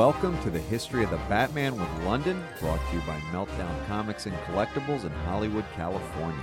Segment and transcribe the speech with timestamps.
[0.00, 4.24] Welcome to the History of the Batman with Londyn, brought to you by Meltdown Comics
[4.24, 6.42] and Collectibles in Hollywood, California.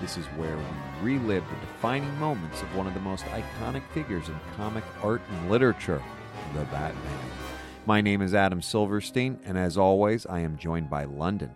[0.00, 0.64] This is where we
[1.02, 5.50] relive the defining moments of one of the most iconic figures in comic art and
[5.50, 6.02] literature,
[6.54, 7.30] the Batman.
[7.84, 11.50] My name is Adam Silverstein, and as always, I am joined by Londyn.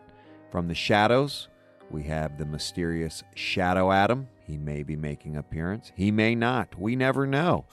[0.53, 1.49] From the shadows,
[1.91, 4.29] we have the mysterious Shadow Adam.
[4.47, 5.91] He may be making an appearance.
[5.95, 6.79] He may not.
[6.79, 7.65] We never know.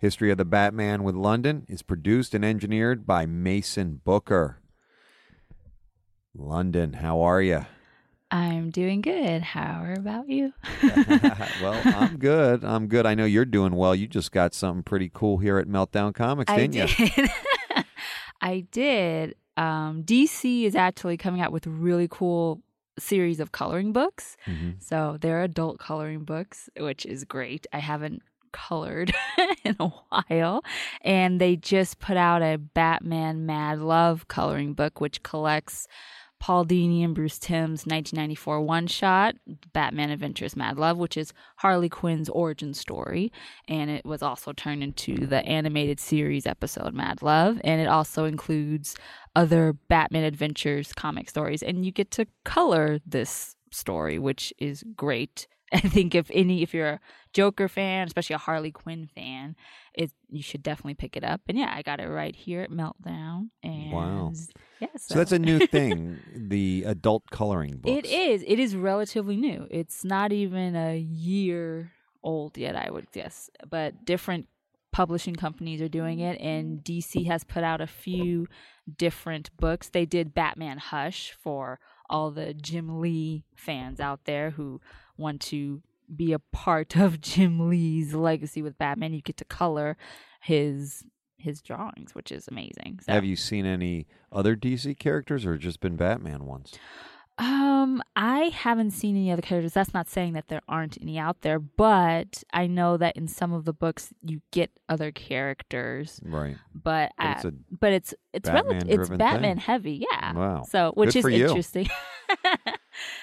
[0.00, 4.58] History of the Batman with Londyn is produced and engineered by Mason Booker.
[6.34, 7.66] Londyn, how are you?
[8.30, 9.42] I'm doing good.
[9.42, 10.54] How are about you?
[10.82, 12.64] well, I'm good.
[12.64, 13.04] I'm good.
[13.04, 13.94] I know you're doing well.
[13.94, 16.98] You just got something pretty cool here at Meltdown Comics, didn't did.
[16.98, 17.26] you?
[18.40, 19.34] I did.
[19.58, 22.62] Um, DC is actually coming out with really cool
[22.98, 24.38] series of coloring books.
[24.46, 24.82] Mhm.
[24.82, 27.66] So they're adult coloring books, which is great.
[27.72, 29.12] I haven't colored
[29.64, 30.62] in a while.
[31.02, 35.86] And they just put out a Batman Mad Love coloring book, which collects
[36.40, 39.34] Paul Dini and Bruce Timm's 1994 one shot,
[39.74, 43.30] Batman Adventures Mad Love, which is Harley Quinn's origin story.
[43.68, 47.60] And it was also turned into the animated series episode Mad Love.
[47.62, 48.96] And it also includes
[49.36, 51.62] other Batman Adventures comic stories.
[51.62, 55.46] And you get to color this story, which is great.
[55.72, 57.00] I think if any, if you're a
[57.32, 59.54] Joker fan, especially a Harley Quinn fan,
[59.94, 61.40] it you should definitely pick it up.
[61.48, 63.50] And yeah, I got it right here at Meltdown.
[63.62, 64.32] And Wow.
[64.80, 67.98] yeah, So that's a new thing, the adult coloring books.
[67.98, 68.44] it is.
[68.46, 69.66] It is relatively new.
[69.70, 73.48] It's not even a year old yet, I would guess.
[73.68, 74.48] But different
[74.92, 78.48] publishing companies are doing it, and DC has put out a few
[78.96, 79.88] different books.
[79.88, 81.78] They did Batman Hush for
[82.08, 84.80] all the Jim Lee fans out there who
[85.20, 85.82] want to
[86.14, 89.12] be a part of Jim Lee's legacy with Batman.
[89.12, 89.96] You get to color
[90.40, 91.04] his
[91.36, 93.00] his drawings, which is amazing.
[93.02, 93.12] So.
[93.12, 96.72] Have you seen any other DC characters or just been Batman ones?
[97.38, 99.72] Um, I haven't seen any other characters.
[99.72, 103.54] That's not saying that there aren't any out there, but I know that in some
[103.54, 106.20] of the books you get other characters.
[106.22, 106.56] Right.
[106.74, 109.56] But But it's but it's it's rel- it's thing.
[109.56, 110.34] heavy, yeah.
[110.34, 110.62] Wow.
[110.68, 111.88] So which Good is interesting.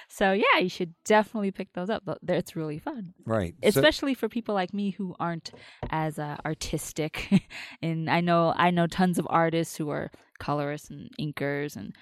[0.08, 2.04] so yeah, you should definitely pick those up.
[2.28, 3.54] It's really fun, right.
[3.62, 5.52] So- especially for people like me who aren't
[5.90, 7.30] as uh, artistic.
[7.82, 11.94] and I know I know tons of artists who are colorists and inkers and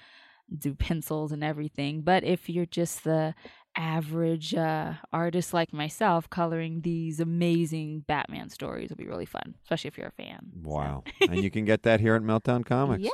[0.58, 2.02] do pencils and everything.
[2.02, 3.34] But if you're just the
[3.76, 9.88] average uh, artist like myself, coloring these amazing Batman stories will be really fun, especially
[9.88, 10.52] if you're a fan.
[10.62, 11.04] So- wow.
[11.28, 13.02] and you can get that here at Meltdown Comics.
[13.04, 13.10] Yeah.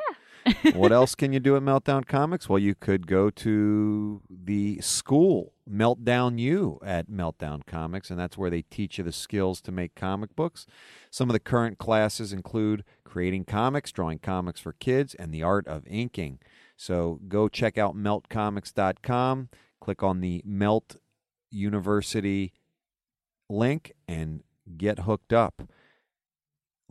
[0.75, 2.49] What else can you do at Meltdown Comics?
[2.49, 8.51] Well, you could go to the school, Meltdown U, at Meltdown Comics, and that's where
[8.51, 10.67] they teach you the skills to make comic books.
[11.11, 15.67] Some of the current classes include creating comics, drawing comics for kids, and the art
[15.67, 16.39] of inking.
[16.77, 19.49] So go check out meltcomics.com,
[19.81, 20.97] click on the Melt
[21.51, 22.53] University
[23.49, 24.43] link, and
[24.77, 25.63] get hooked up.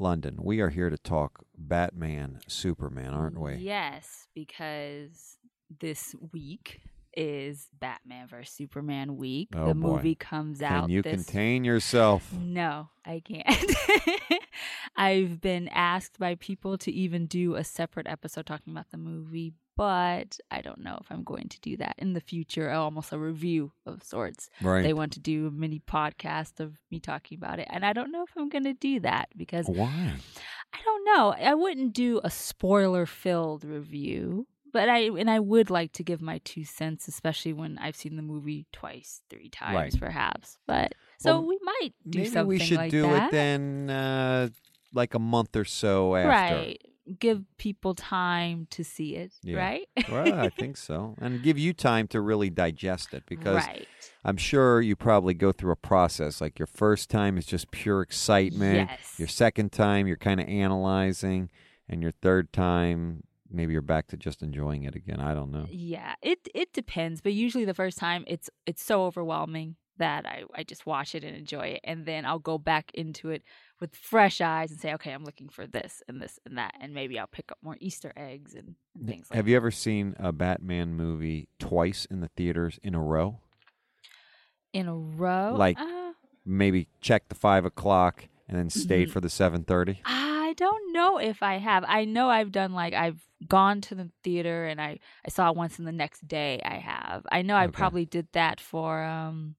[0.01, 3.57] Londyn, we are here to talk Batman, Superman, aren't we?
[3.57, 5.38] Yes, because
[5.79, 6.81] this week
[7.16, 9.49] is Batman vs Superman week.
[9.55, 9.95] Oh, the boy.
[9.95, 10.83] movie comes out.
[10.83, 12.31] Can you this contain yourself?
[12.33, 13.75] No, I can't.
[14.95, 19.53] I've been asked by people to even do a separate episode talking about the movie,
[19.77, 22.69] but I don't know if I'm going to do that in the future.
[22.72, 24.49] Oh, almost a review of sorts.
[24.61, 24.83] Right.
[24.83, 28.11] They want to do a mini podcast of me talking about it, and I don't
[28.11, 30.13] know if I'm going to do that because Why?
[30.73, 31.33] I don't know.
[31.33, 36.22] I wouldn't do a spoiler filled review, but I and I would like to give
[36.22, 40.00] my two cents, especially when I've seen the movie twice, three times, Right.
[40.00, 40.58] perhaps.
[40.68, 43.28] But so Well, we might do Maybe something we should like do that.
[43.28, 44.50] it then, uh,
[44.94, 46.30] like a month or so after.
[46.30, 46.82] Right.
[47.20, 49.32] Give people time to see it.
[49.42, 49.58] Yeah.
[49.58, 49.88] Right.
[50.09, 53.88] well, I think so, and give you time to really digest it because right.
[54.24, 56.40] I'm sure you probably go through a process.
[56.41, 58.90] Like your first time is just pure excitement.
[58.91, 59.16] Yes.
[59.17, 61.50] Your second time, you're kind of analyzing,
[61.90, 65.20] and your third time, maybe you're back to just enjoying it again.
[65.20, 65.66] I don't know.
[65.70, 70.44] Yeah, it it depends, but usually the first time it's it's so overwhelming that I
[70.56, 73.44] I just watch it and enjoy it, and then I'll go back into it
[73.80, 76.94] with fresh eyes and say, okay, I'm looking for this and this and that, and
[76.94, 79.36] maybe I'll pick up more Easter eggs and, and things like.
[79.38, 83.40] Have you ever seen a Batman movie twice in the theaters in a row?
[84.74, 85.56] in a row?
[85.58, 86.14] Like- uh,
[86.44, 89.12] Maybe check the five o'clock and then stayed Mhm.
[89.12, 90.02] for the seven thirty.
[90.06, 91.86] I don't know if I have.
[91.88, 95.55] I know I've done like I've gone to the theater and I I saw it
[95.55, 97.26] once and the next day I have.
[97.32, 97.72] I know I Okay.
[97.72, 99.55] probably did that for um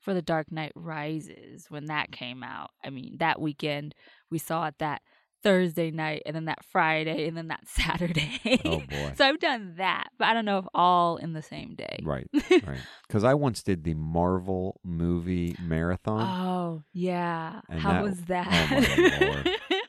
[0.00, 2.70] for the Dark Knight Rises when that came out.
[2.84, 3.94] I mean, that weekend
[4.30, 5.02] we saw it that
[5.42, 8.40] Thursday night and then that Friday and then that Saturday.
[8.64, 9.12] Oh boy.
[9.16, 12.00] so I've done that, but I don't know if all in the same day.
[12.02, 12.80] Right, right.
[13.06, 16.20] Because I once did the Marvel movie marathon.
[16.20, 17.60] Oh, yeah.
[17.70, 19.54] How that- was oh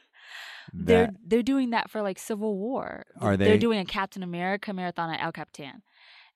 [0.74, 0.86] that?
[0.86, 3.06] they're they're doing that for like Civil War.
[3.20, 3.46] Are they?
[3.46, 5.82] They're doing a Captain America marathon at El Capitan.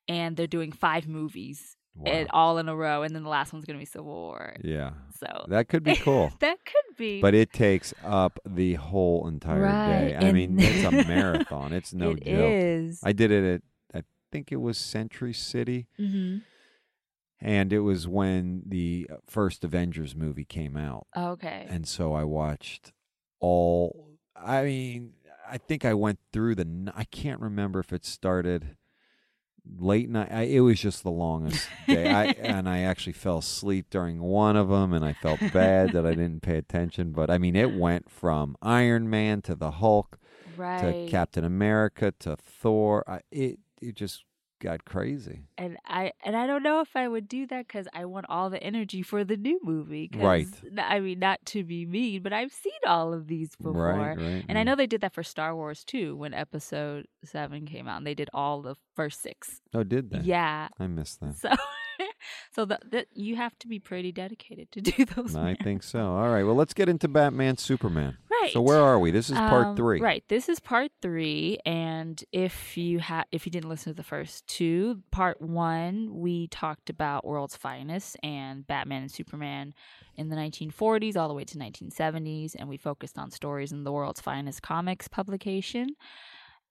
[0.07, 2.11] And they're doing five movies wow.
[2.11, 4.55] and all in a row and then the last one's going to be Civil War.
[4.63, 6.31] yeah, So that could be cool.
[6.41, 10.15] that could be but it takes up the whole entire Right, day.
[10.15, 11.73] I and- mean, it's a marathon.
[11.73, 12.51] It's no It joke.
[12.51, 12.99] is.
[13.03, 13.61] I did it at
[13.99, 16.37] I think it was Century City, hmm
[17.41, 21.65] and it was when the first Avengers movie came out, Okay.
[21.69, 22.93] and so I watched
[23.39, 24.14] all.
[24.35, 25.13] I mean,
[25.49, 26.93] I think I went through the.
[26.95, 28.75] I can't remember if it started
[29.77, 30.29] late night.
[30.31, 32.11] I, it was just the longest day.
[32.11, 36.05] I and I actually fell asleep during one of them, and I felt bad that
[36.05, 37.11] I didn't pay attention.
[37.11, 40.17] But I mean, it went from Iron Man to the Hulk
[40.57, 41.05] right.
[41.05, 43.03] to Captain America to Thor.
[43.07, 44.23] I, it it just
[44.65, 45.43] got crazy.
[45.57, 48.49] and I and I don't know if I would do that because I want all
[48.49, 50.09] the energy for the new movie.
[50.15, 50.47] Right.
[50.77, 53.93] I mean, not to be mean, but I've seen all of these before.
[53.93, 54.45] Right, right.
[54.49, 57.97] And I know they did that for Star Wars too when Episode Seven came out,
[57.97, 59.61] and they did all the first six.
[59.73, 60.19] Oh, did they?
[60.19, 61.37] Yeah, I missed that.
[61.37, 61.49] so
[62.51, 65.35] so that that you have to be pretty dedicated to do those.
[65.35, 65.99] I think so.
[65.99, 66.43] All right.
[66.43, 68.17] Well, let's get into Batman Superman.
[68.29, 68.51] Right.
[68.53, 69.11] So where are we?
[69.11, 69.99] This is part Um, three.
[69.99, 70.23] Right.
[70.27, 74.45] This is part three, and if you ha- if you didn't listen to the first
[74.47, 79.73] two, part one we talked about World's Finest and Batman and Superman
[80.15, 83.91] in the 1940s all the way to 1970s, and we focused on stories in the
[83.91, 85.89] World's Finest comics publication.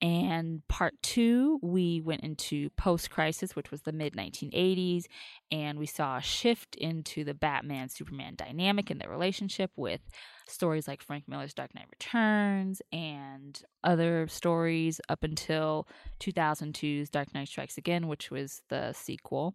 [0.00, 5.04] And part two, we went into post crisis, which was the mid 1980s,
[5.50, 10.00] and we saw a shift into the Batman Superman dynamic and their relationship with
[10.46, 15.88] stories like Frank Miller's Dark Knight Returns and other stories up until
[16.20, 19.54] 2002's Dark Knight Strikes Again, which was the sequel.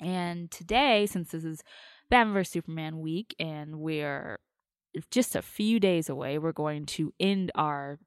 [0.00, 1.62] And today, since this is
[2.10, 2.52] Batman vs.
[2.52, 4.38] Superman week and we're
[5.10, 7.98] just a few days away, we're going to end our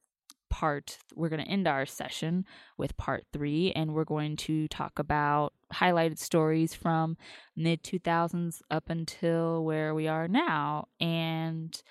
[0.49, 2.45] part we're going to end our session
[2.77, 7.17] with part 3 and we're going to talk about highlighted stories from
[7.55, 10.87] mid 2000s up until where we are now.
[10.99, 11.81] And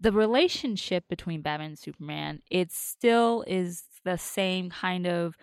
[0.00, 5.36] the relationship between Batman and Superman it still is the same kind of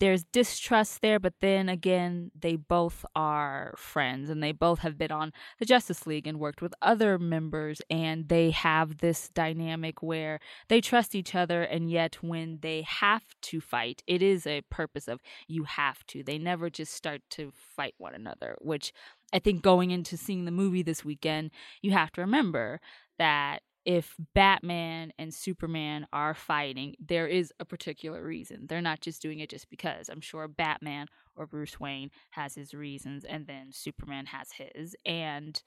[0.00, 5.12] there's distrust there but then again they both are friends and they both have been
[5.12, 10.40] on the Justice League and worked with other members and they have this dynamic where
[10.68, 15.08] they trust each other and yet when they have to fight it is a purpose
[15.08, 16.22] of you have to.
[16.22, 18.92] They never just start to fight one another which
[19.32, 21.50] i think going into seeing the movie this weekend
[21.82, 22.80] you have to remember
[23.18, 28.66] that if batman and superman are fighting there is a particular reason.
[28.68, 30.08] They're not just doing it just because.
[30.08, 34.96] I'm sure batman or bruce wayne has his reasons and then superman has his.
[35.04, 35.62] And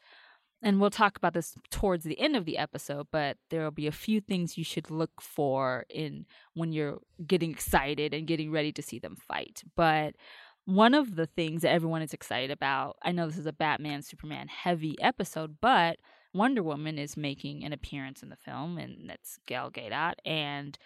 [0.64, 3.88] and we'll talk about this towards the end of the episode but there will be
[3.88, 8.72] a few things you should look for in when you're getting excited and getting ready
[8.72, 9.63] to see them fight.
[9.75, 10.16] But
[10.68, 14.01] one of the things that everyone is excited about i know this is a batman
[14.01, 15.98] superman heavy episode but
[16.34, 20.77] wonder woman is making an appearance in the film and that's gal gadot and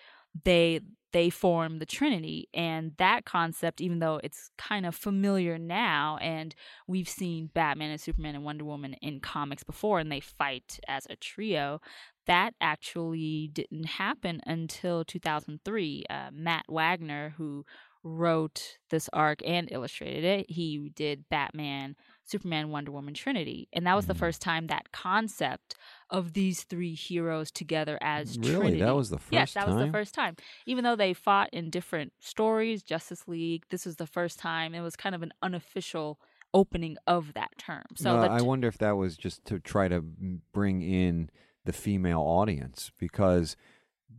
[0.43, 0.79] they
[1.11, 6.55] they form the trinity and that concept even though it's kind of familiar now and
[6.87, 11.05] we've seen batman and superman and wonder woman in comics before and they fight as
[11.09, 11.81] a trio
[12.27, 17.65] that actually didn't happen until 2003 uh, matt wagner who
[18.03, 21.95] wrote this arc and illustrated it he did batman
[22.31, 24.19] superman wonder woman trinity and that was the Mhm.
[24.23, 25.75] first time that concept
[26.09, 28.41] of these three heroes together as Really?
[28.41, 29.91] trinity That was the first yes that was the time?
[29.97, 30.35] first time
[30.65, 34.81] even though they fought in different stories justice league this was the first time it
[34.81, 36.19] was kind of an unofficial
[36.53, 39.59] opening of that term so No, the I t- wonder if that was just to
[39.59, 41.29] try to bring in
[41.65, 43.55] the female audience because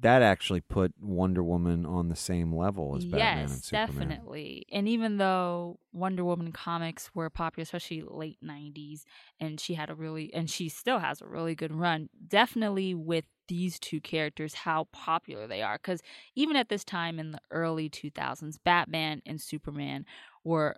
[0.01, 4.09] that actually put Wonder Woman on the same level as Batman and yes, Superman.
[4.09, 4.65] definitely.
[4.73, 9.05] And even though Wonder Woman comics were popular, especially late '90s,
[9.39, 12.09] and she had a really, and she still has a really good run.
[12.27, 15.77] Definitely with these two characters, how popular they are.
[15.77, 16.01] Because
[16.35, 20.07] even at this time in the early 2000s, Batman and Superman
[20.45, 20.77] were,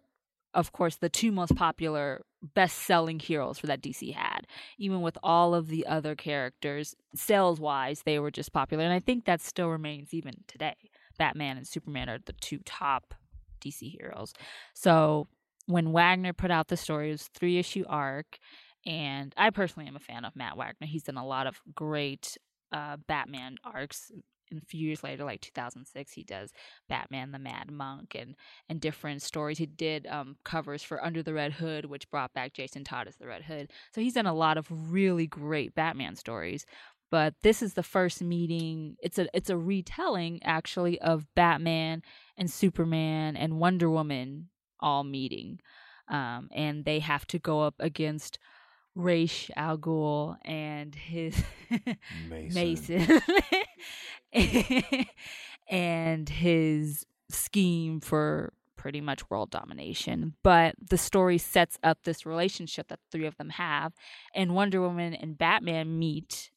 [0.55, 4.47] of course, the two most popular, best-selling heroes for that DC had.
[4.79, 9.25] Even with all of the other characters, sales-wise, they were just popular, and I think
[9.25, 10.77] that still remains even today.
[11.19, 13.15] Batman and Superman are the two top
[13.61, 14.33] DC heroes.
[14.75, 15.29] So
[15.67, 18.39] when Wagner put out the story, it was three issue arc,
[18.87, 20.87] and I personally am a fan of Matt Wagner.
[20.87, 22.37] He's done a lot of great
[22.73, 24.11] uh, Batman arcs.
[24.55, 26.53] And a few years later, like 2006, he does
[26.89, 28.35] Batman the Mad Monk and
[28.69, 29.59] and different stories.
[29.59, 33.17] He did um, covers for Under the Red Hood, which brought back Jason Todd as
[33.17, 33.71] the Red Hood.
[33.93, 36.65] So he's done a lot of really great Batman stories.
[37.11, 38.97] But this is the first meeting.
[39.01, 42.03] It's a it's a retelling actually of Batman
[42.37, 44.49] and Superman and Wonder Woman
[44.81, 45.61] all meeting,
[46.09, 48.39] um, and they have to go up against
[48.95, 51.37] Ra's al Ghul and his
[52.29, 52.55] Mason.
[52.55, 53.21] Mason
[55.69, 60.35] and his scheme for pretty much world domination.
[60.43, 63.93] But the story sets up this relationship that the three of them have,
[64.35, 66.51] and Wonder Woman and Batman meet.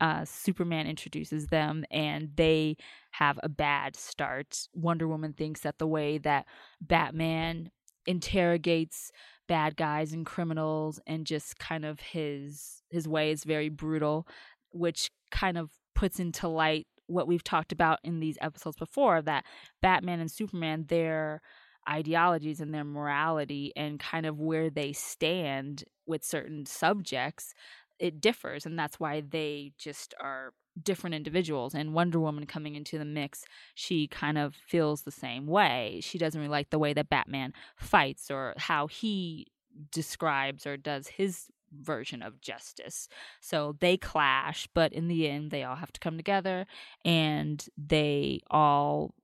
[0.00, 2.76] Uh, Superman introduces them, and they
[3.12, 4.68] have a bad start.
[4.72, 6.46] Wonder Woman thinks that the way that
[6.80, 7.70] Batman
[8.06, 9.10] interrogates
[9.48, 14.26] bad guys and criminals and just kind of his his way is very brutal
[14.70, 19.44] which kind of puts into light what we've talked about in these episodes before that
[19.80, 21.40] Batman and Superman their
[21.88, 27.54] ideologies and their morality and kind of where they stand with certain subjects
[27.98, 32.98] it differs and that's why they just are different individuals and Wonder Woman coming into
[32.98, 33.44] the mix
[33.74, 36.00] she kind of feels the same way.
[36.02, 39.48] She doesn't really like the way that Batman fights or how he
[39.92, 43.08] describes or does his version of justice.
[43.40, 46.66] So they clash but in the end they all have to come together
[47.04, 49.14] and they all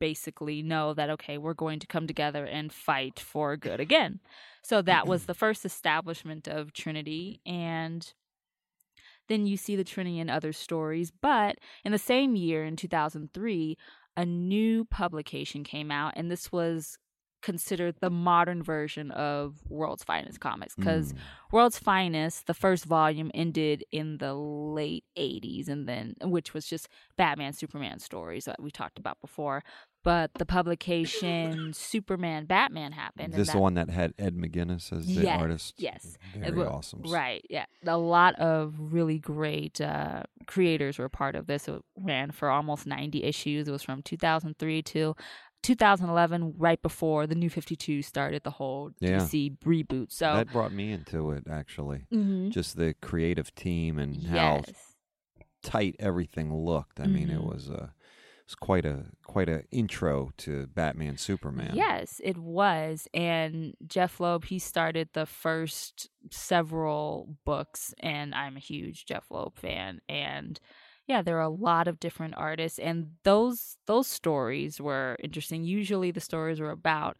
[0.00, 4.20] basically know that okay we're going to come together and fight for good again.
[4.62, 8.12] So that was the first establishment of trinity and
[9.28, 11.10] then you see the Trinity in other stories.
[11.10, 13.76] But in the same year, in 2003,
[14.16, 16.98] a new publication came out, and this was
[17.40, 21.18] considered the modern version of World's Finest Comics because Mm.
[21.52, 26.88] World's Finest, the first volume ended in the late 80s, and then which was just
[27.16, 29.62] Batman, Superman stories that we talked about before.
[30.04, 33.32] But the publication Superman, Batman happened.
[33.34, 35.74] This is that- the one that had Ed McGuinness as the Yes, artist.
[35.78, 36.16] yes.
[36.34, 37.02] Very well, awesome.
[37.02, 37.44] Right.
[37.50, 37.66] Yeah.
[37.86, 41.68] A lot of really great uh, creators were part of this.
[41.68, 43.68] It ran for almost 90 issues.
[43.68, 45.14] It was from 2003 to
[45.62, 49.18] 2011, right before the New 52 started the whole Yeah.
[49.18, 50.12] DC reboot.
[50.12, 52.06] So, That brought me into it actually.
[52.12, 52.50] Mhm.
[52.50, 54.62] Just the creative team and how
[55.62, 57.00] tight everything looked.
[57.00, 57.50] I mean, it Mhm.
[57.52, 57.92] was a
[58.48, 61.72] it was quite a quite a intro to Batman Superman.
[61.74, 63.06] Yes, it was.
[63.12, 69.58] And Jeph Loeb, he started the first several books, and I'm a huge Jeph Loeb
[69.58, 70.00] fan.
[70.08, 70.58] And
[71.06, 75.64] yeah, there are a lot of different artists, and those those stories were interesting.
[75.64, 77.18] Usually, the stories were about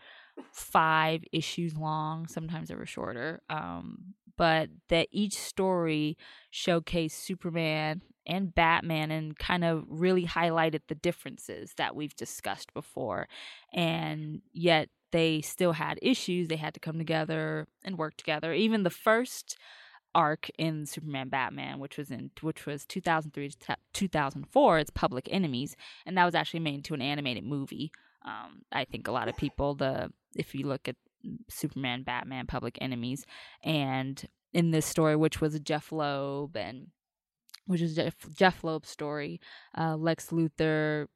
[0.52, 2.26] five issues long.
[2.26, 3.42] Sometimes they were shorter.
[3.50, 6.16] Um, but that each story
[6.50, 13.26] showcased Superman and Batman and kind of really highlighted the differences that we've discussed before.
[13.75, 16.49] And yet they still had issues.
[16.49, 18.52] They had to come together and work together.
[18.52, 19.59] Even the first
[20.14, 25.76] arc in Superman Batman, which was in which was 2003 to 2004, it's Public Enemies,
[26.07, 27.90] and that was actually made into an animated movie.
[28.25, 30.97] Um, I think a lot of people the if you look at
[31.49, 33.25] Superman, Batman, Public Enemies,
[33.63, 36.89] and in this story, which was Jeph Loeb and
[37.67, 39.41] which is Jeph, Jeph Loeb's story,
[39.77, 41.07] uh, Lex Luthor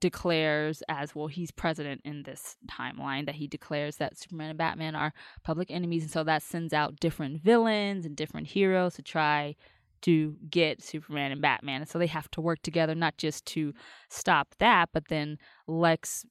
[0.00, 4.96] declares as well he's president in this timeline that he declares that Superman and Batman
[4.96, 5.12] are
[5.44, 9.54] public enemies and so that sends out different villains and different heroes to try
[10.02, 13.72] to get Superman and Batman and so they have to work together not just to
[14.08, 16.26] stop that but then Lex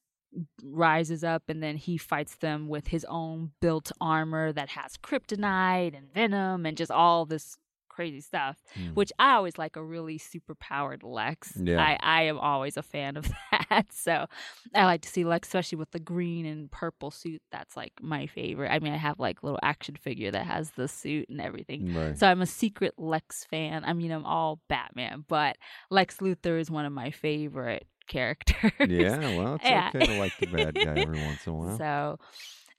[0.63, 5.95] rises up and then he fights them with his own built armor that has kryptonite
[5.95, 8.93] and venom and just all this crazy stuff Mm.
[8.93, 11.53] which I always like a really super powered Lex.
[11.55, 11.81] Yeah.
[11.81, 13.31] I, I am always a fan of
[13.69, 13.85] that.
[13.93, 14.25] So
[14.73, 17.41] I like to see Lex, especially with the green and purple suit.
[17.53, 18.69] That's like my favorite.
[18.69, 21.93] I mean, I have like little action figure that has the suit and everything.
[21.95, 22.17] Right.
[22.17, 23.85] So I'm a secret Lex fan.
[23.85, 25.55] I mean, I'm all Batman, but
[25.89, 28.71] Lex Luthor is one of my favorite characters.
[28.87, 29.91] yeah, well, it's Yeah.
[29.93, 31.77] okay to like the bad guy every once in a while.
[31.77, 32.19] So,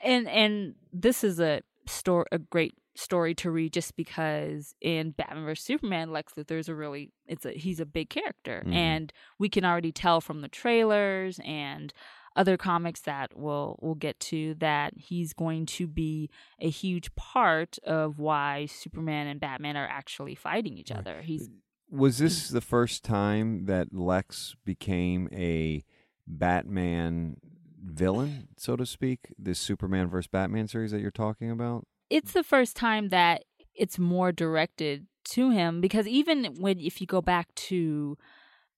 [0.01, 5.45] and and this is a story, a great story to read, just because in Batman
[5.45, 8.75] vs Superman, Lex Luthor is a really it's a he's a big character, Mhm.
[8.75, 11.93] and we can already tell from the trailers and
[12.35, 16.29] other comics that we'll we'll get to that he's going to be
[16.61, 21.23] a huge part of why Superman and Batman are actually fighting each other.
[21.23, 21.49] He's
[21.91, 22.25] Was hmm.
[22.25, 25.85] this the first time that Lex became a
[26.27, 27.37] Batman
[27.83, 29.33] villain, so to speak?
[29.39, 31.87] This Superman versus Batman series that you're talking about?
[32.11, 37.07] it's the first time that it's more directed to him because even when if you
[37.07, 38.17] go back to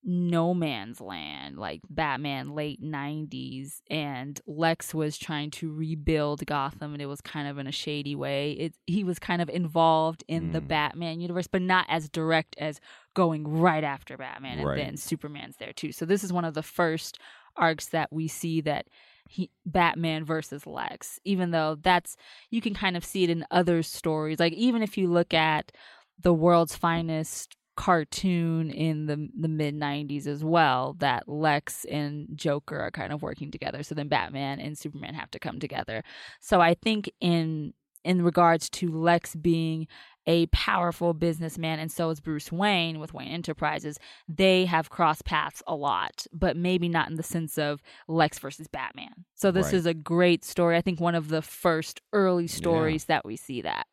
[0.09, 7.03] no man's land like batman late 90s and lex was trying to rebuild gotham and
[7.03, 10.49] it was kind of in a shady way it, he was kind of involved in
[10.49, 10.53] mm.
[10.55, 12.81] the batman universe but not as direct as
[13.13, 14.79] going right after batman and right.
[14.79, 17.19] then superman's there too so this is one of the first
[17.55, 18.87] arcs that we see that
[19.29, 22.17] he, Batman versus Lex, even though that's
[22.51, 24.41] you can kind of see it in other stories.
[24.41, 25.71] Like even if you look at
[26.19, 32.77] the world's finest cartoon in the the mid 90s as well that Lex and Joker
[32.77, 33.85] are kind of working together.
[33.85, 36.03] So then Batman and Superman have to come together.
[36.41, 39.87] So I think in in regards to Lex being
[40.27, 43.97] a powerful businessman and so is Bruce Wayne with Wayne Enterprises
[44.29, 48.67] they have crossed paths a lot but maybe not in the sense of Lex versus
[48.67, 49.25] Batman.
[49.37, 49.75] So this right.
[49.75, 50.77] is a great story.
[50.77, 53.15] I think one of the first early stories yeah.
[53.15, 53.87] that we see that.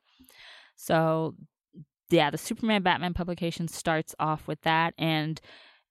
[0.76, 1.36] So
[2.10, 5.40] yeah, the Superman Batman publication starts off with that, and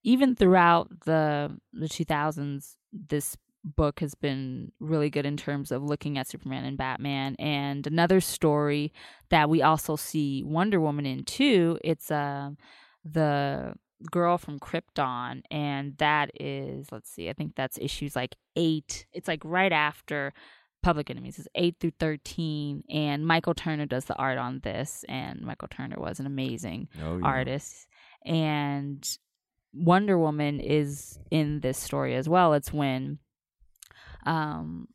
[0.02, 6.18] even throughout the the 2000s, this book has been really good in terms of looking
[6.18, 7.34] at Superman and Batman.
[7.38, 8.92] And another story
[9.30, 11.78] that we also see Wonder Woman in too.
[11.82, 12.50] It's uh,
[13.04, 13.74] the
[14.10, 19.06] girl from Krypton, and that is let's see, I think that's issues like eight.
[19.12, 20.32] It's like right after
[20.84, 25.40] Public Enemies is 8 through 13 and Michael Turner does the art on this and
[25.40, 27.24] Michael Turner was an amazing oh, yeah.
[27.24, 27.88] artist
[28.24, 29.18] and
[29.72, 33.18] Wonder Woman is in this story as well it's when
[34.26, 34.88] um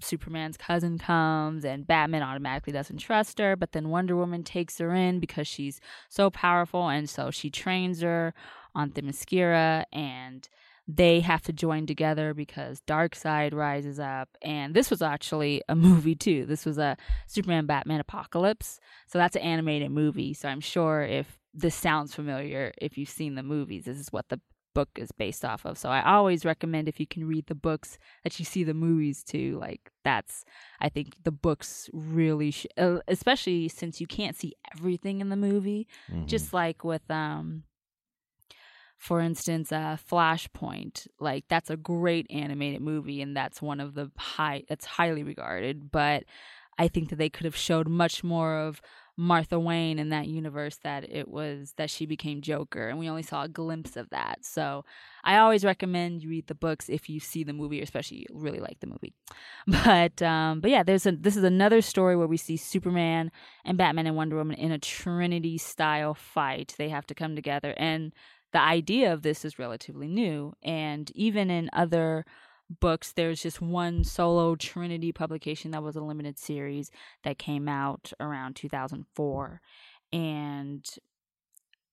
[0.00, 4.94] Superman's cousin comes and Batman automatically doesn't trust her, but then Wonder Woman takes her
[4.94, 8.34] in because she's so powerful and so she trains her
[8.74, 10.48] on Themyscira and
[10.88, 14.28] they have to join together because Darkseid rises up.
[14.42, 16.46] And this was actually a movie too.
[16.46, 18.78] This was a Superman Batman Apocalypse.
[19.08, 20.34] So that's an animated movie.
[20.34, 24.28] So I'm sure if this sounds familiar, if you've seen the movies, this is what
[24.28, 24.40] the
[24.74, 25.78] book is based off of.
[25.78, 29.24] So I always recommend if you can read the books that you see the movies
[29.24, 29.58] too.
[29.58, 30.44] Like that's
[30.80, 35.36] I think the books really sh- uh, especially since you can't see everything in the
[35.36, 35.88] movie.
[36.12, 36.26] Mm-hmm.
[36.26, 37.62] Just like with um
[38.98, 44.10] for instance, uh, Flashpoint, like that's a great animated movie, and that's one of the
[44.16, 45.90] high that's highly regarded.
[45.90, 46.24] But
[46.78, 48.80] I think that they could have showed much more of
[49.18, 53.22] Martha Wayne in that universe that it was that she became Joker, and we only
[53.22, 54.44] saw a glimpse of that.
[54.44, 54.84] So
[55.24, 58.26] I always recommend you read the books if you see the movie, or especially you
[58.34, 59.14] really like the movie.
[59.66, 63.30] But um, but yeah, there's a this is another story where we see Superman
[63.64, 66.74] and Batman and Wonder Woman in a Trinity style fight.
[66.76, 68.12] They have to come together and
[68.56, 70.54] the idea of this is relatively new.
[70.62, 72.24] And even in other
[72.80, 76.90] books, there's just one solo Trinity publication that was a limited series
[77.22, 79.60] that came out around 2004.
[80.10, 80.88] And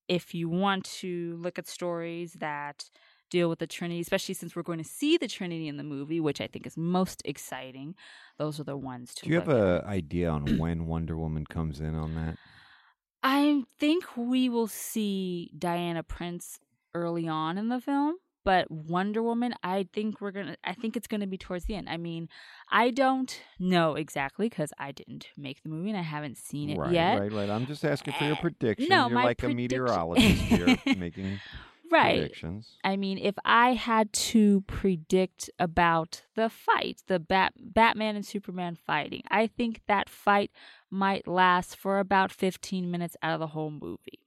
[0.07, 2.89] if you want to look at stories that
[3.29, 6.21] deal with the Trinity, especially since we're going to see the Trinity in the movie,
[6.21, 7.93] which I think is most exciting.
[8.37, 9.25] Those are the ones to.
[9.25, 12.37] Do you have an idea on when Wonder Woman comes in on that?
[13.23, 16.59] I think we will see Diana Prince
[16.93, 20.57] early on in the film, but Wonder Woman, I think we're gonna.
[20.65, 21.87] I think it's gonna be towards the end.
[21.89, 22.27] I mean,
[22.69, 26.77] I don't know exactly because I didn't make the movie and I haven't seen it
[26.77, 27.21] right, yet.
[27.21, 28.89] Right, right, I'm just asking for your eh, prediction.
[28.89, 29.51] No, You're like prediction.
[29.51, 31.39] a meteorologist here, making
[31.93, 32.19] right.
[32.19, 32.77] predictions.
[32.83, 38.75] I mean, if I had to predict about the fight, the Bat- Batman and Superman
[38.75, 40.51] fighting, I think that fight
[40.89, 44.19] might last for about 15 minutes out of the whole movie.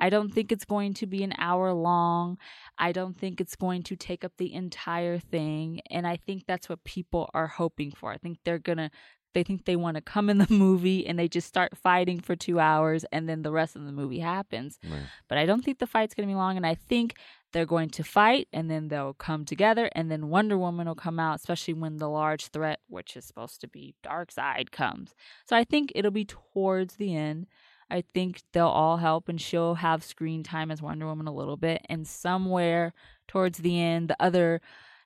[0.00, 2.38] I don't think it's going to be an hour long.
[2.78, 5.82] I don't think it's going to take up the entire thing.
[5.90, 8.10] And I think that's what people are hoping for.
[8.10, 8.90] I think they're going to
[9.32, 12.36] they think they want to come in the movie and they just start fighting for
[12.36, 14.78] two hours and then the rest of the movie happens.
[14.84, 15.02] Right.
[15.28, 16.56] But I don't think the fight's going to be long.
[16.56, 17.14] And I think
[17.52, 21.18] they're going to fight and then they'll come together and then Wonder Woman will come
[21.18, 25.14] out, especially when the large threat, which is supposed to be Darkseid, comes.
[25.46, 27.46] So I think it'll be towards the end.
[27.90, 31.56] I think they'll all help and she'll have screen time as Wonder Woman a little
[31.56, 31.84] bit.
[31.88, 32.94] And somewhere
[33.26, 34.60] towards the end, the other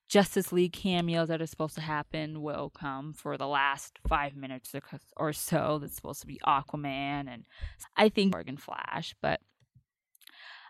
[0.09, 4.75] Justice League cameos that are supposed to happen will come for the last five minutes
[5.17, 5.79] or so.
[5.81, 7.45] That's supposed to be Aquaman and
[7.97, 9.40] I think Morgan Flash, but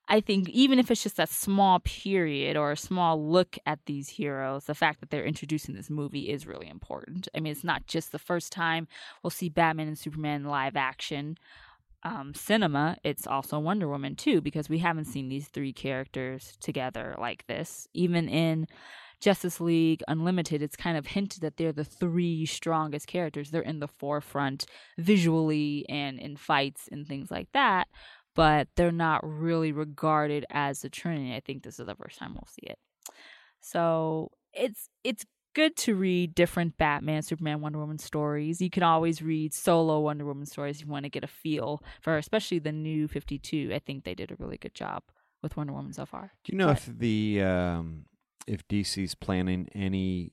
[0.07, 4.11] I think even if it's just a small period or a small look at these
[4.11, 7.27] heroes, the fact that they're introducing this movie is really important.
[7.35, 8.87] I mean, it's not just the first time
[9.23, 11.39] we'll see Batman and Superman live action
[12.05, 17.17] um, cinema, it's also Wonder Woman too, because we haven't seen these three characters together
[17.19, 17.89] like this.
[17.95, 18.67] Even in
[19.25, 23.51] Justice League Unlimited, it's kind of hinted that they're the three strongest characters.
[23.51, 24.67] They're in the forefront
[24.99, 27.87] visually and in fights and things like that.
[28.37, 31.35] but they're not really regarded as the Trinity.
[31.35, 32.79] I think this is the first time we'll see it.
[33.61, 38.61] So it's it's good to read different Batman, Superman, Wonder Woman stories.
[38.61, 41.83] You can always read solo Wonder Woman stories if you want to get a feel
[42.03, 43.71] for, especially the new Fifty Two.
[43.75, 45.03] I think they did a really good job
[45.43, 46.33] with Wonder Woman so far.
[46.45, 48.05] Do you know But- if the um,
[48.47, 50.33] if DC's planning any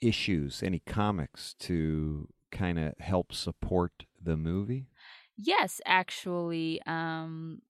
[0.00, 4.86] issues, any comics to kind of help support the movie?
[5.36, 7.62] Yes, actually, um,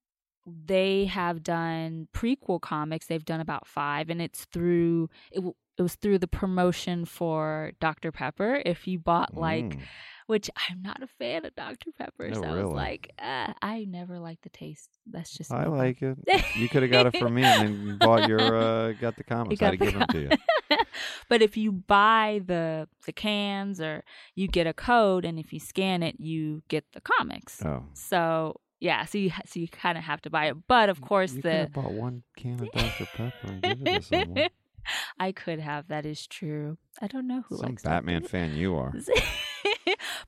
[0.46, 3.06] they have done prequel comics.
[3.06, 5.42] They've done about five, and it's through it.
[5.78, 8.60] It was through the promotion for Dr Pepper.
[8.66, 9.80] If you bought like, Mm.
[10.28, 13.86] Which I'm not a fan of Dr Pepper, Oh, so I was like, uh, I
[13.88, 14.90] never like the taste.
[15.06, 15.70] That's just I me.
[15.70, 16.18] like it.
[16.56, 19.58] You could have got it for me and then bought your uh, got the comics.
[19.58, 20.76] got I'd the give them to you.
[21.30, 25.60] but if you buy the the cans or you get a code, and if you
[25.60, 27.64] scan it, you get the comics.
[27.64, 30.56] Oh, So yeah, so you so you kind of have to buy it.
[30.68, 34.02] But of course, you could the bought one can of Dr Pepper and give it
[34.02, 34.48] to someone.
[35.18, 35.88] I could have.
[35.88, 36.78] That is true.
[37.00, 38.92] I don't know who Some Batman fan you are.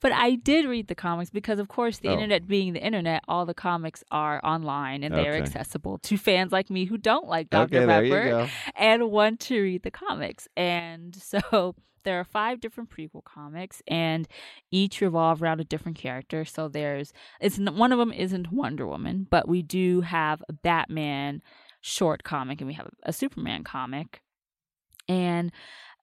[0.01, 2.13] But I did read the comics because, of course, the Oh.
[2.13, 6.53] internet being the internet, all the comics are online and they are accessible to fans
[6.53, 7.77] like me who don't like Dr.
[7.83, 10.49] Okay, Pepper and want to read the comics.
[10.57, 14.27] And so there are five different prequel comics, and
[14.71, 16.47] each revolve around a different character.
[16.47, 21.43] So there's it's one of them isn't Wonder Woman, but we do have a Batman
[21.83, 24.23] short comic, and we have a Superman comic,
[25.09, 25.53] and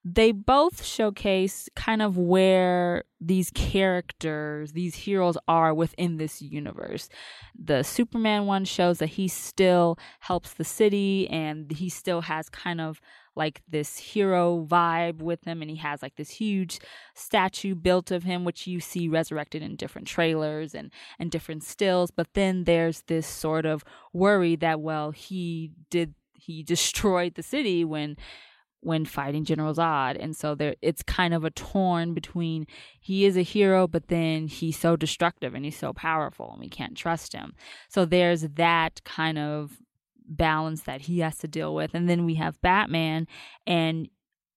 [0.03, 7.09] they both showcase kind of where these characters, these heroes are within this universe.
[7.57, 12.79] The Superman one shows that he still helps the city and he still has kind
[12.79, 13.01] of
[13.37, 16.79] like this hero vibe with him and he has like this huge
[17.13, 22.09] statue built of him which you see resurrected in different trailers and and different stills
[22.09, 27.85] but then there's this sort of worry that well he did he destroyed the city
[27.85, 28.17] when
[28.87, 30.15] when fighting General Zod.
[30.17, 32.65] And so there it's kind of a torn between
[33.01, 36.69] he is a hero, but then he's so destructive and he's so powerful and we
[36.69, 37.53] can't trust him.
[37.89, 39.81] So there's that kind of
[40.25, 41.93] balance that he has to deal with.
[41.93, 43.27] And then we have Batman
[43.67, 44.07] and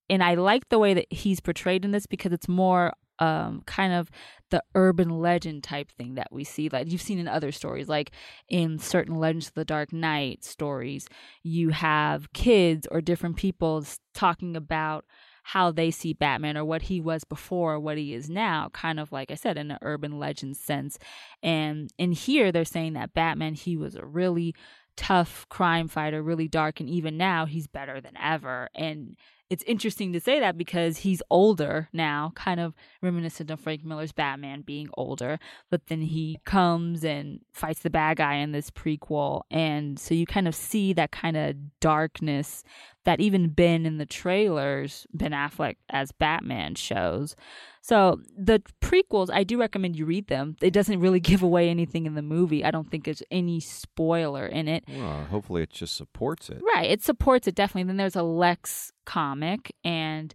[0.08, 3.92] and I like the way that he's portrayed in this because it's more um kind
[3.92, 4.10] of
[4.50, 8.10] the urban legend type thing that we see like you've seen in other stories like
[8.48, 11.06] in certain legends of the dark knight stories
[11.42, 15.04] you have kids or different people talking about
[15.42, 19.10] how they see Batman or what he was before, what he is now, kind of
[19.10, 20.98] like I said, in an urban legend sense.
[21.42, 24.54] And in here, they're saying that Batman, he was a really
[24.96, 28.68] tough crime fighter, really dark, and even now he's better than ever.
[28.74, 29.16] And
[29.50, 34.12] it's interesting to say that because he's older now, kind of reminiscent of Frank Miller's
[34.12, 35.40] Batman being older.
[35.70, 39.42] But then he comes and fights the bad guy in this prequel.
[39.50, 42.62] And so you kind of see that kind of darkness
[43.04, 47.34] that even Ben in the trailers, Ben Affleck as Batman shows.
[47.80, 50.54] So the prequels, I do recommend you read them.
[50.60, 52.64] It doesn't really give away anything in the movie.
[52.64, 54.84] I don't think there's any spoiler in it.
[54.86, 56.60] Well, hopefully it just supports it.
[56.62, 56.90] Right.
[56.90, 57.88] It supports it definitely.
[57.88, 60.34] Then there's a Lex comic, and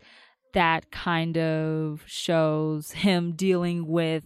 [0.54, 4.24] that kind of shows him dealing with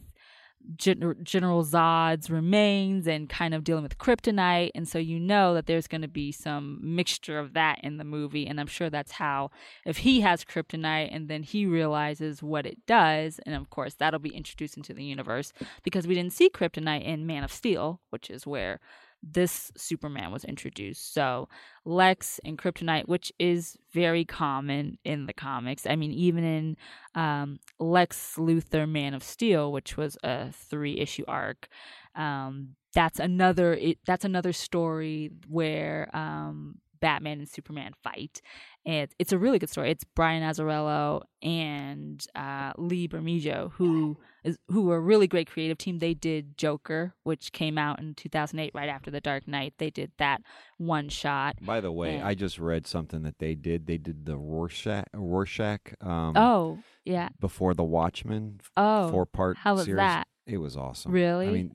[0.75, 4.71] Gen- General Zod's remains and kind of dealing with kryptonite.
[4.75, 8.04] And so you know that there's going to be some mixture of that in the
[8.04, 8.45] movie.
[8.45, 9.52] And I'm sure that's how,
[9.86, 14.19] if he has kryptonite and then he realizes what it does, and of course that'll
[14.19, 18.30] be introduced into the universe because we didn't see kryptonite in Man of Steel, which
[18.30, 18.80] is where
[19.21, 21.13] this Superman was introduced.
[21.13, 21.49] So
[21.86, 25.86] Lex and Kryptonite, which is very common in the comics.
[25.86, 26.77] I mean, even in
[27.15, 31.67] um, Lex Luthor Man of Steel, which was a three issue arc,
[32.15, 38.41] um, that's another it, that's another story where um, Batman and Superman fight.
[38.86, 39.91] And it's a really good story.
[39.91, 44.17] It's Brian Azzarello and uh, Lee Bermejo who
[44.49, 45.99] is who were a really great creative team.
[45.99, 49.73] They did Joker, which came out in 2008, right after The Dark Knight.
[49.77, 50.41] They did that
[50.77, 51.55] one shot.
[51.62, 52.27] By the way, Yeah.
[52.27, 53.85] I just read something that they did.
[53.88, 57.29] They did the Rorschach, Rorschach um, Oh, yeah.
[57.39, 59.97] before the Watchmen Oh, four part how was series.
[59.97, 60.27] that?
[60.45, 61.12] It was awesome.
[61.12, 61.47] Really?
[61.47, 61.71] I mean,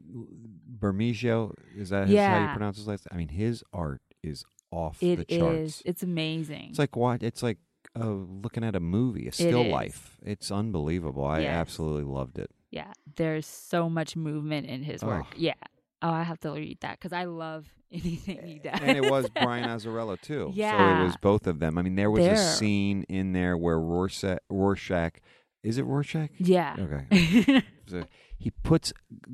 [0.78, 3.14] Bermejo, is that his, how you pronounce his last name?
[3.14, 5.58] I mean, his art is off It the charts.
[5.76, 5.82] is.
[5.87, 6.68] It's amazing.
[6.70, 7.22] It's like what?
[7.22, 7.58] It's like
[7.98, 9.72] uh, looking at a movie, a still is.
[9.72, 10.16] life.
[10.24, 11.24] It's unbelievable.
[11.24, 11.54] I Yes.
[11.54, 12.50] absolutely loved it.
[12.74, 12.92] Yeah.
[13.16, 15.26] There's so much movement in his work.
[15.28, 15.34] Oh.
[15.37, 15.54] Yeah.
[16.02, 18.78] Oh, I have to read that because I love anything he does.
[18.82, 20.52] and it was Brian Azzarello too.
[20.54, 21.78] So it was both of them.
[21.78, 25.20] I mean, there was a scene in there where Rorschach, Rorschach
[25.62, 26.30] is it Rorschach?
[26.38, 26.76] yeah.
[26.78, 27.62] Okay.
[27.87, 28.04] So
[28.38, 28.92] he puts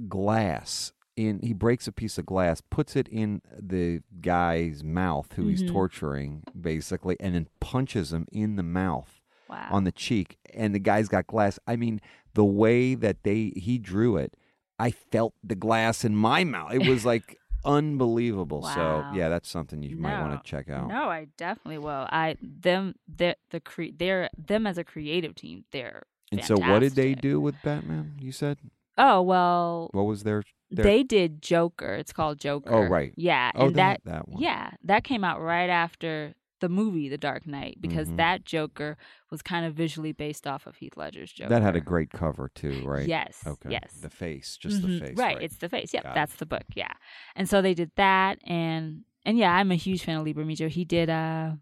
[0.08, 5.46] glass in he breaks a piece of glass, puts it in the guy's mouth who
[5.48, 5.72] he's Mhm.
[5.72, 9.19] torturing basically and then punches him in the mouth
[9.50, 9.68] Wow.
[9.70, 11.58] on the cheek and the guy's got glass.
[11.66, 12.00] I mean,
[12.34, 14.36] the way that they he drew it,
[14.78, 16.72] I felt the glass in my mouth.
[16.72, 18.62] It was like unbelievable.
[18.62, 20.88] So, yeah, that's something you might want to check out.
[20.88, 22.06] No, I definitely will.
[22.10, 25.64] I them the the cre- they're them as a creative team.
[25.72, 28.16] They're and so what did they do with Batman?
[28.20, 28.58] You said?
[28.98, 31.94] Oh well, What was their They're- they did Joker.
[31.94, 32.72] It's called Joker.
[32.72, 33.12] Oh, right.
[33.16, 34.40] Yeah, Oh, and that that one.
[34.42, 38.16] yeah that came out right after the movie The Dark Knight because Mhm.
[38.18, 38.96] that Joker
[39.30, 41.48] was kind of visually based off of Heath Ledger's Joker.
[41.50, 43.06] That had a great cover too, right?
[43.08, 43.42] Yes.
[43.46, 43.70] Okay.
[43.70, 43.92] Yes.
[44.00, 44.98] The face, just Mhm.
[45.00, 45.16] the face.
[45.18, 45.92] Right, it's the face.
[45.92, 46.14] Yep, Got it.
[46.14, 46.64] that's the book.
[46.74, 46.92] Yeah,
[47.34, 50.68] and so they did that, and and yeah, I'm a huge fan of Lee Bermejo.
[50.68, 51.52] He did uh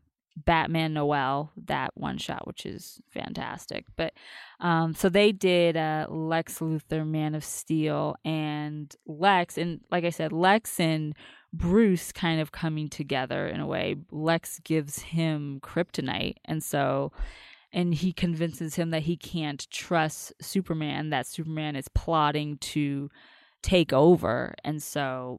[0.45, 3.87] Batman Noel, that one shot, which is fantastic.
[3.97, 4.15] But
[4.61, 10.11] um, so they did uh Lex Luthor, Man of Steel, and Lex, and like I
[10.11, 11.15] said, Lex and
[11.53, 13.97] Bruce kind of coming together in a way.
[14.11, 17.13] Lex gives him kryptonite, and so
[17.73, 23.11] and he convinces him that he can't trust Superman, that Superman is plotting to
[23.63, 24.55] take over.
[24.65, 25.39] And so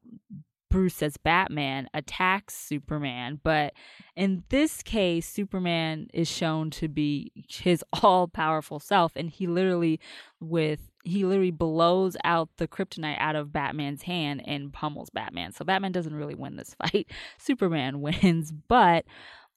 [0.70, 3.74] Bruce as Batman attacks Superman, but
[4.16, 10.00] in this case, Superman is shown to be his all powerful self, and he literally
[10.40, 15.54] with he literally blows out the kryptonite out of Batman's hand and pummels Batman.
[15.54, 17.10] So Batman doesn't really win this fight.
[17.38, 19.06] Superman wins, but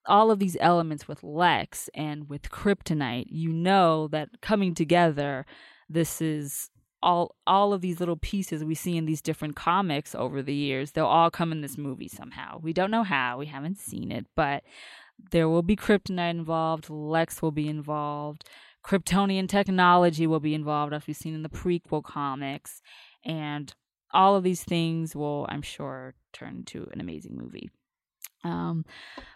[0.06, 5.46] all of these elements with Lex and with kryptonite, you know that coming together,
[5.88, 6.70] this is
[7.02, 10.92] all all of these little pieces we see in these different comics over the years
[10.92, 12.58] they'll all come in this movie somehow.
[12.58, 13.38] We don't know how.
[13.38, 14.26] We haven't seen it.
[14.36, 14.62] But
[15.30, 16.90] there will be kryptonite involved.
[16.90, 18.48] Lex will be involved
[18.84, 22.82] kryptonian technology will be involved as we've seen in the prequel comics
[23.24, 23.74] and
[24.12, 27.70] all of these things will i'm sure turn into an amazing movie
[28.44, 28.84] um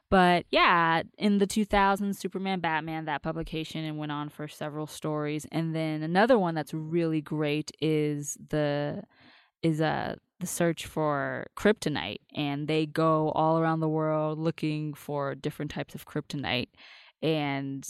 [0.08, 5.46] but yeah, in the 2000s, Superman Batman, that publication, and went on for several stories.
[5.50, 9.02] And then another one that's really great is the
[9.62, 15.34] is a the search for kryptonite, and they go all around the world looking for
[15.34, 16.68] different types of kryptonite.
[17.22, 17.88] And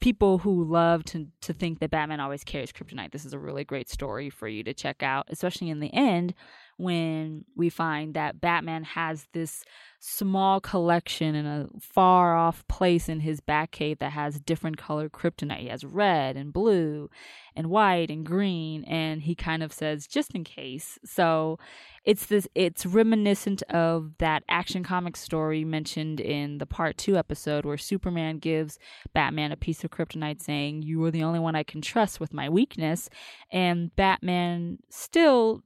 [0.00, 3.64] people who love to to think that Batman always carries kryptonite, this is a really
[3.64, 6.34] great story for you to check out, especially in the end
[6.78, 9.64] when we find that Batman has this
[9.98, 15.60] small collection in a far off place in his Batcave that has different colored kryptonite.
[15.60, 17.08] He has red and blue
[17.56, 20.98] and white and green and he kind of says just in case.
[21.04, 21.58] So
[22.04, 27.64] it's this it's reminiscent of that action comic story mentioned in the part 2 episode
[27.64, 28.78] where Superman gives
[29.14, 32.34] Batman a piece of kryptonite saying you are the only one I can trust with
[32.34, 33.08] my weakness
[33.50, 35.62] and Batman still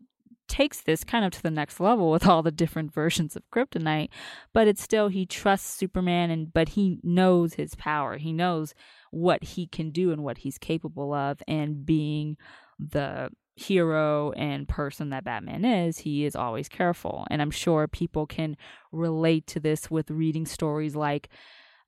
[0.51, 4.09] takes this kind of to the next level with all the different versions of kryptonite
[4.53, 8.17] but it's still he trusts superman and but he knows his power.
[8.17, 8.75] He knows
[9.11, 11.43] what he can do and what he's capable of.
[11.47, 12.37] And being
[12.79, 17.27] the hero and person that batman is he is always careful.
[17.31, 18.57] And i'm sure people can
[18.93, 21.29] relate to this with reading stories like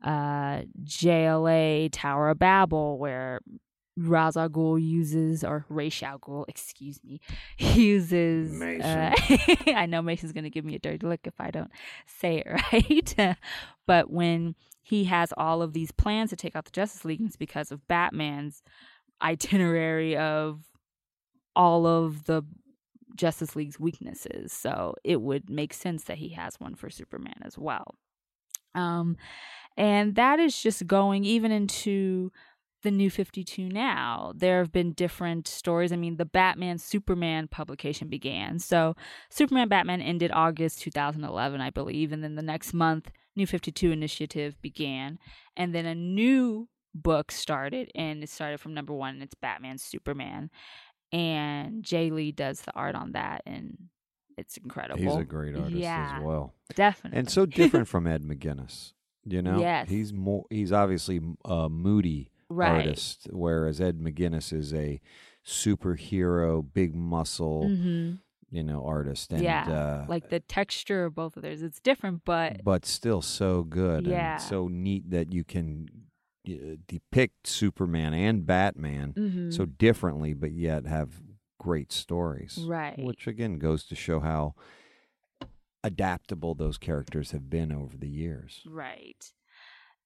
[0.05, 3.41] uh jla tower of babel where
[3.97, 7.21] Ra's al Ghul uses, or Ra's al Ghul, excuse me,
[7.59, 8.61] uses.
[8.61, 9.15] Uh,
[9.67, 11.71] I know Mason's going to give me a dirty look if I don't
[12.07, 13.37] say it right.
[13.87, 17.37] but when he has all of these plans to take out the Justice League, it's
[17.37, 18.63] because of Batman's
[19.21, 20.61] itinerary of
[21.55, 22.43] all of the
[23.15, 24.53] Justice League's weaknesses.
[24.53, 27.95] So it would make sense that he has one for Superman as well.
[28.75, 29.17] Um,
[29.77, 32.33] and that is just going even into
[32.83, 38.09] the new 52 now there have been different stories i mean the batman superman publication
[38.09, 38.95] began so
[39.31, 44.61] superman batman ended august 2011 i believe and then the next month new 52 initiative
[44.61, 45.19] began
[45.57, 49.79] and then a new book started and it started from number one and it's batman
[49.79, 50.51] superman
[51.13, 53.77] and Jae Lee does the art on that and
[54.39, 56.55] it's incredible He's a great artist yeah, as well.
[56.75, 58.93] definitely And so different from Ed McGuinness.
[59.25, 59.61] You know?
[59.61, 59.89] Yes.
[59.89, 65.01] He's more he's obviously a moody right artist, whereas Ed McGuinness is a
[65.45, 68.13] superhero, big muscle, hmm
[68.51, 69.33] you know, artist.
[69.33, 73.23] And Yeah, uh like the texture of both of theirs it's different but but still
[73.23, 74.35] so good Yeah.
[74.35, 75.89] and so neat that you can
[76.49, 79.53] uh, depict Superman and Batman mhm.
[79.53, 81.23] so differently, but yet have
[81.59, 82.59] great stories.
[82.69, 84.55] right Which again goes to show how
[85.85, 88.61] adaptable those characters have been over the years.
[88.67, 89.33] Right.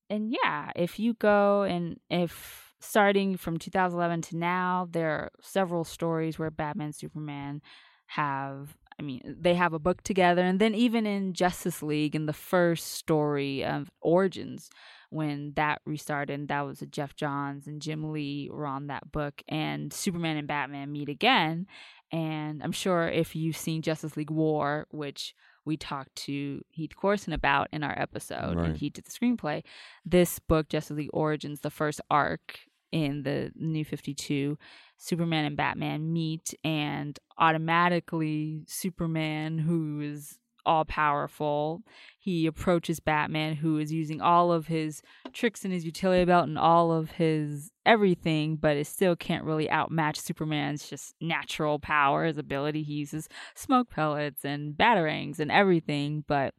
[0.09, 5.85] And yeah, if you go and if starting from 2011 to now, there are several
[5.85, 7.63] stories where Batman, and Superman
[8.07, 10.43] have I mean, they have a book together.
[10.43, 14.71] And then even in Justice League, in the first story of Origins,
[15.11, 19.93] when that restarted, that was Geoff Johns and Jim Lee were on that book, and
[19.93, 21.67] Superman and Batman meet again.
[22.11, 25.35] And I'm sure if you've seen Justice League War, which
[25.67, 28.67] we talked to Heath Corson about in our episode, Right.
[28.69, 29.63] and he did the screenplay.
[30.05, 32.61] This book, Justice League Origins, the first arc
[32.93, 34.57] in the New 52,
[34.97, 41.83] Superman and Batman meet, and automatically Superman, who is all powerful,
[42.19, 45.01] he approaches Batman, who is using all of his
[45.33, 49.71] tricks in his utility belt and all of his everything, but it still can't really
[49.71, 52.83] outmatch Superman's just natural power, his ability.
[52.83, 56.53] He uses smoke pellets and batarangs and everything, but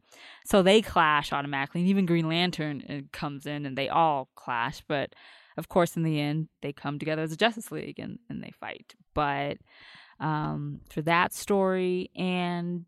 [0.45, 1.81] so they clash automatically.
[1.81, 5.13] And even Green Lantern uh, comes in and they all clash, but
[5.57, 8.53] of course, in the end, they come together as a Justice League and, and they
[8.59, 8.93] fight.
[9.13, 9.57] But
[10.19, 12.85] um, for that story, and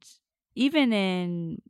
[0.59, 1.61] even in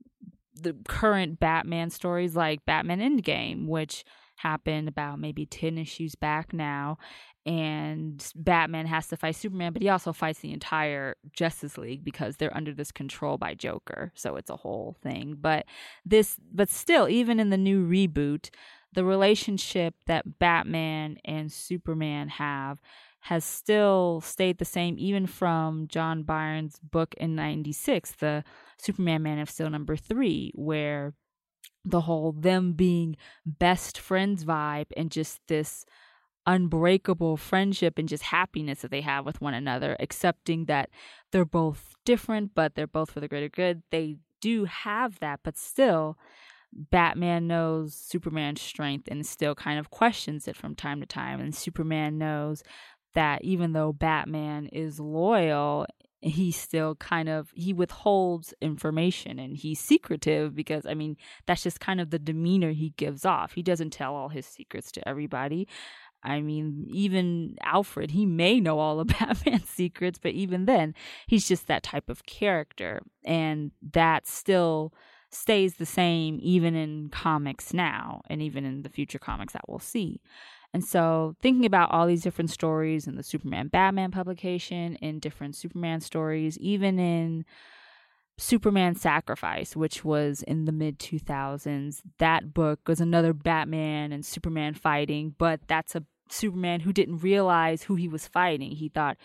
[0.55, 4.03] the current Batman stories like Batman Endgame, which
[4.37, 6.97] happened about maybe 10 issues back now,
[7.45, 12.37] and Batman has to fight Superman, but he also fights the entire Justice League because
[12.37, 14.11] they're under this control by Joker.
[14.15, 15.37] So it's a whole thing.
[15.39, 15.65] But
[16.03, 18.49] this, but still, even in the new reboot,
[18.93, 22.81] the relationship that Batman and Superman have
[23.21, 28.43] has still stayed the same, even from John Byrne's book in 96, the
[28.77, 31.13] Superman Man of Steel number three, where
[31.83, 35.85] the whole them being best friends vibe and just this
[36.45, 40.89] unbreakable friendship and just happiness that they have with one another, accepting that
[41.31, 43.83] they're both different, but they're both for the greater good.
[43.91, 46.17] They do have that, but still,
[46.71, 51.39] Batman knows Superman's strength and still kind of questions it from time to time.
[51.39, 52.63] And Superman knows
[53.13, 55.85] that even though Batman is loyal,
[56.21, 61.79] he still kind of he withholds information and he's secretive because I mean that's just
[61.79, 63.53] kind of the demeanor he gives off.
[63.53, 65.67] He doesn't tell all his secrets to everybody.
[66.21, 70.93] I mean, even Alfred, he may know all of Batman's secrets, but even then,
[71.27, 73.01] he's just that type of character.
[73.23, 74.93] And that still
[75.31, 79.79] stays the same even in comics now and even in the future comics that we'll
[79.79, 80.19] see.
[80.73, 85.55] And so, thinking about all these different stories in the Superman Batman publication, in different
[85.55, 87.45] Superman stories, even in
[88.37, 94.75] Superman Sacrifice, which was in the mid 2000s, that book was another Batman and Superman
[94.75, 98.71] fighting, but that's a Superman who didn't realize who he was fighting.
[98.71, 99.17] He thought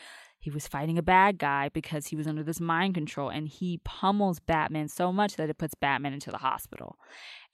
[0.45, 3.81] he was fighting a bad guy because he was under this mind control and he
[3.83, 6.99] pummels Batman so much that it puts Batman into the hospital.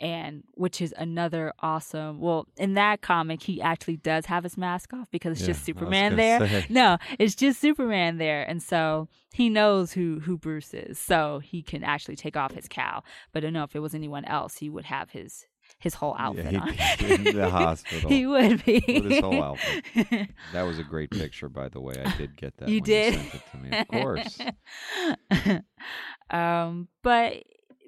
[0.00, 2.18] And which is another awesome.
[2.18, 5.64] Well, in that comic, he actually does have his mask off because it's Yeah, just
[5.64, 6.40] Superman there.
[6.48, 6.66] say.
[6.70, 8.42] No, it's just Superman there.
[8.42, 10.98] And so he knows who, who Bruce is.
[10.98, 13.04] So he can actually take off his cowl.
[13.32, 15.46] But I don't know if it was anyone else, he would have his
[15.80, 16.72] his whole outfit Yeah, on.
[16.72, 18.82] he'd be in the hospital he would be.
[18.86, 19.84] with his whole outfit.
[20.52, 21.94] That was a great picture, by the way.
[22.04, 22.68] I did get that.
[22.68, 23.14] You did?
[23.14, 24.38] You sent it to me, of course.
[26.30, 27.42] um, but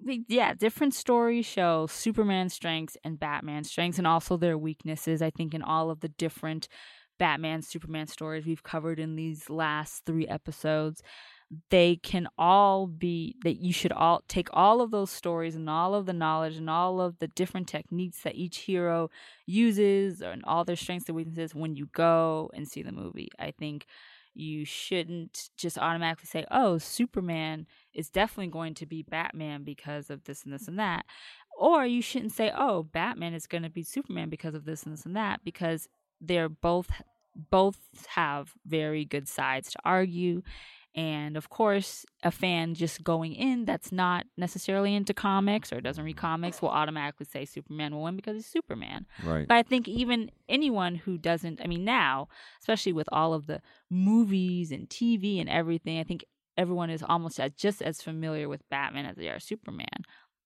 [0.05, 5.23] but yeah, different stories show Superman's strengths and Batman's strengths, and also their weaknesses.
[5.23, 6.67] I think in all of the different
[7.19, 11.03] Batman, Superman stories we've covered in these last three episodes,
[11.71, 15.95] they can all be that you should all take all of those stories and all
[15.95, 19.11] of the knowledge and all of the different techniques that each hero
[19.47, 23.29] uses and all their strengths and weaknesses when you go and see the movie.
[23.39, 23.87] I think
[24.35, 30.25] you shouldn't just automatically say, oh, Superman is definitely going to be Batman because of
[30.25, 31.05] this and this and that.
[31.59, 34.93] Or you shouldn't say, oh, Batman is going to be Superman because of this and
[34.95, 35.87] this and that, because
[36.21, 36.89] they're both
[37.51, 40.43] both have very good sides to argue.
[40.95, 46.05] And of course, a fan just going in that's not necessarily into comics or doesn't
[46.05, 49.07] read comics will automatically say Superman will win because he's Superman.
[49.25, 49.49] Right.
[49.49, 52.29] But I think even anyone who doesn't, I mean, now,
[52.61, 56.25] especially with all of the movies and TV and everything, I think
[56.59, 59.87] everyone is almost as, just as familiar with Batman as they are Superman.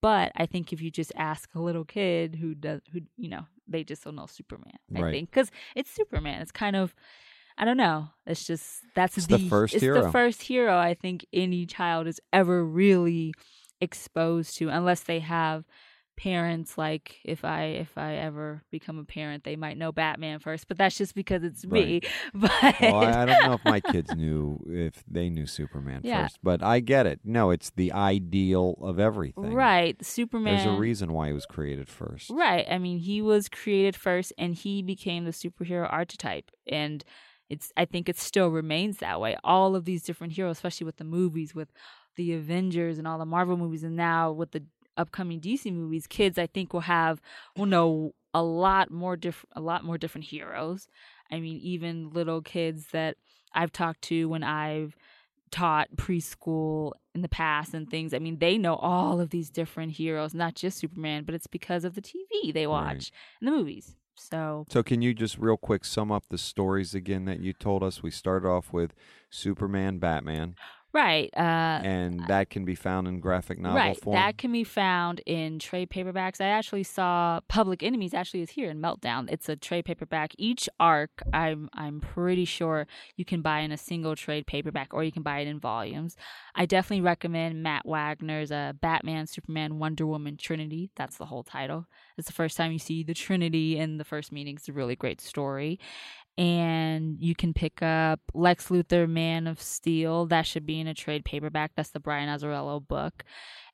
[0.03, 3.47] But I think if you just ask a little kid who does, who you know,
[3.67, 4.79] they just don't know Superman.
[4.95, 5.11] I Right.
[5.13, 6.43] think because it's Superman.
[6.43, 6.95] It's kind of,
[7.59, 8.09] I don't know.
[8.27, 10.03] It's just that's It's the first it's hero.
[10.05, 13.33] the first hero I think any child is ever really
[13.81, 15.65] exposed to, unless they have
[16.19, 20.67] parents like if i if i ever become a parent they might know batman first
[20.67, 22.01] but that's just because it's me
[22.35, 22.51] but
[22.81, 26.23] well, I, I don't know if my kids knew if they knew Superman Yeah.
[26.23, 27.21] first, but I get it.
[27.23, 29.53] No, it's the ideal of everything.
[29.55, 32.31] right superman There's a reason why he was created first.
[32.31, 37.05] right i mean he was created first and he became the superhero archetype and
[37.49, 40.97] it's i think it still remains that way all of these different heroes especially with
[40.97, 41.69] the movies with
[42.17, 44.65] the Avengers and all the Marvel movies, and now with the
[44.97, 47.21] upcoming DC movies, kids I think will have
[47.57, 50.89] will know a lot more different a lot more different heroes.
[51.31, 53.17] I mean, even little kids that
[53.53, 54.97] I've talked to when I've
[55.51, 58.13] taught preschool in the past and things.
[58.13, 61.85] I mean, they know all of these different heroes, not just Superman, but it's because
[61.85, 63.11] of the TV they watch Right.
[63.41, 63.95] and the movies.
[64.17, 67.83] So, So, can you just real quick sum up the stories again that you told
[67.83, 68.03] us?
[68.03, 68.95] We started off with
[69.31, 70.57] Superman, Batman,
[70.97, 71.31] right.
[71.37, 74.01] Uh, and that can be found in graphic novel right.
[74.01, 74.17] form.
[74.17, 76.41] That can be found in trade paperbacks.
[76.41, 79.31] I actually saw Public Enemies actually is here in Meltdown.
[79.31, 80.33] It's a trade paperback.
[80.39, 82.87] Each arc, I'm I'm pretty sure
[83.17, 86.17] you can buy in a single trade paperback or you can buy it in volumes.
[86.55, 90.91] I definitely recommend Matt Wagner's uh, Batman, Superman, Wonder Woman, Trinity.
[90.97, 91.87] That's the whole title.
[92.17, 94.57] It's the first time you see the Trinity in the first meeting.
[94.57, 95.79] It's a really great story.
[96.39, 100.27] And you can pick up Lex Luthor, Man of Steel.
[100.27, 101.73] That should be in a trade paperback.
[101.75, 103.25] That's the Brian Azzarello book.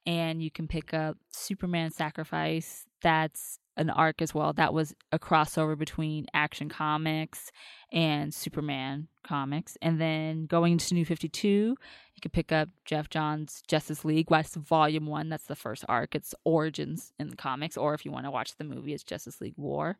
[0.06, 2.86] And you can pick up Superman Sacrifice.
[3.02, 4.52] That's an arc as well.
[4.52, 7.50] That was a crossover between Action Comics
[7.90, 9.76] and Superman comics.
[9.80, 11.76] And then going into New 52, you
[12.20, 14.30] can pick up Geoff Johns' Justice League.
[14.30, 16.14] West Volume 1, that's the first arc.
[16.14, 17.76] It's Origins in the comics.
[17.76, 19.96] Or if you want to watch the movie, it's Justice League War.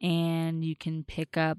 [0.00, 1.58] And you can pick up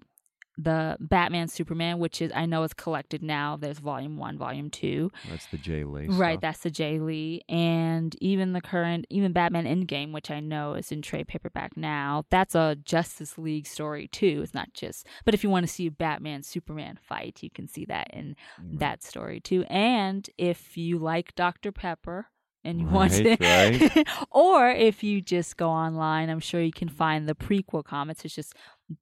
[0.61, 3.55] the Batman Superman, which is I know is collected now.
[3.55, 5.09] There's volume one, volume two.
[5.29, 6.07] That's the Jae Lee.
[6.07, 6.41] Right, stuff.
[6.41, 7.41] that's the Jae Lee.
[7.47, 12.25] And even the current even Batman Endgame, which I know is in trade paperback now,
[12.29, 14.41] that's a Justice League story too.
[14.43, 17.67] It's not just but if you want to see a Batman Superman fight, you can
[17.67, 18.79] see that in Right.
[18.79, 19.63] that story too.
[19.69, 21.71] And if you like Dr.
[21.71, 22.27] Pepper
[22.65, 24.07] and you want Right, to right.
[24.31, 28.25] or if you just go online, I'm sure you can find the prequel comics.
[28.25, 28.53] It's just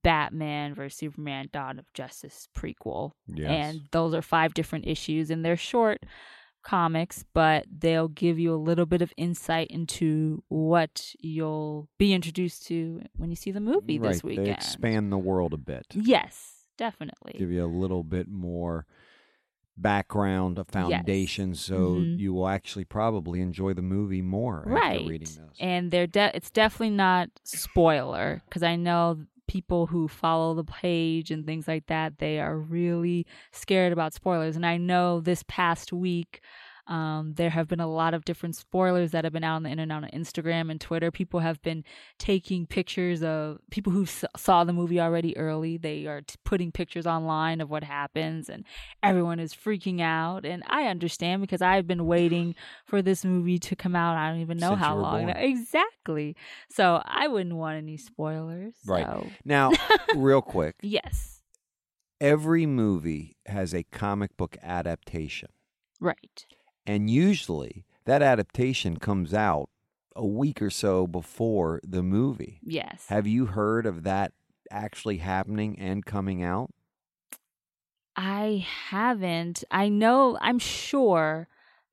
[0.04, 3.12] Batman versus Superman Dawn of Justice prequel.
[3.28, 3.50] Yes.
[3.50, 6.00] And those are five different issues and they're short
[6.64, 12.68] comics, but they'll give you a little bit of insight into what you'll be introduced
[12.68, 14.12] to when you see the movie right.
[14.12, 14.48] this weekend.
[14.48, 15.86] They expand the world a bit.
[15.94, 17.36] Yes, definitely.
[17.38, 18.86] give you a little bit more
[19.78, 22.18] background, a foundation, so Mhm.
[22.20, 25.40] you will actually probably enjoy the movie more right after reading this.
[25.60, 31.32] and they're de- it's definitely not spoiler because i know people who follow the page
[31.32, 34.56] and things like that they are really scared about spoilers.
[34.56, 36.42] And i know this past week
[36.88, 39.70] um, there have been a lot of different spoilers that have been out on the
[39.70, 41.12] internet on Instagram and Twitter.
[41.12, 41.84] People have been
[42.18, 45.78] taking pictures of people who saw the movie already early.
[45.78, 48.64] They are t- putting pictures online of what happens, and
[49.04, 50.46] everyone is freaking out.
[50.46, 54.16] And I understand because I've been waiting for this movie to come out.
[54.18, 55.30] I don't even know Since how long.
[55.38, 56.36] Exactly.
[56.70, 58.76] So I wouldn't want any spoilers.
[58.86, 59.06] Right.
[59.06, 59.72] so- Now,
[60.16, 61.42] real quick, Yes.
[62.22, 65.50] every movie has a comic book adaptation.
[66.00, 66.46] Right.
[66.88, 69.70] And usually that adaptation comes out
[70.16, 72.60] a week or so before the movie.
[72.64, 73.06] Yes.
[73.10, 74.32] Have you heard of that
[74.72, 76.72] actually happening and coming out?
[78.16, 79.64] I haven't.
[79.70, 81.48] I know, I'm sure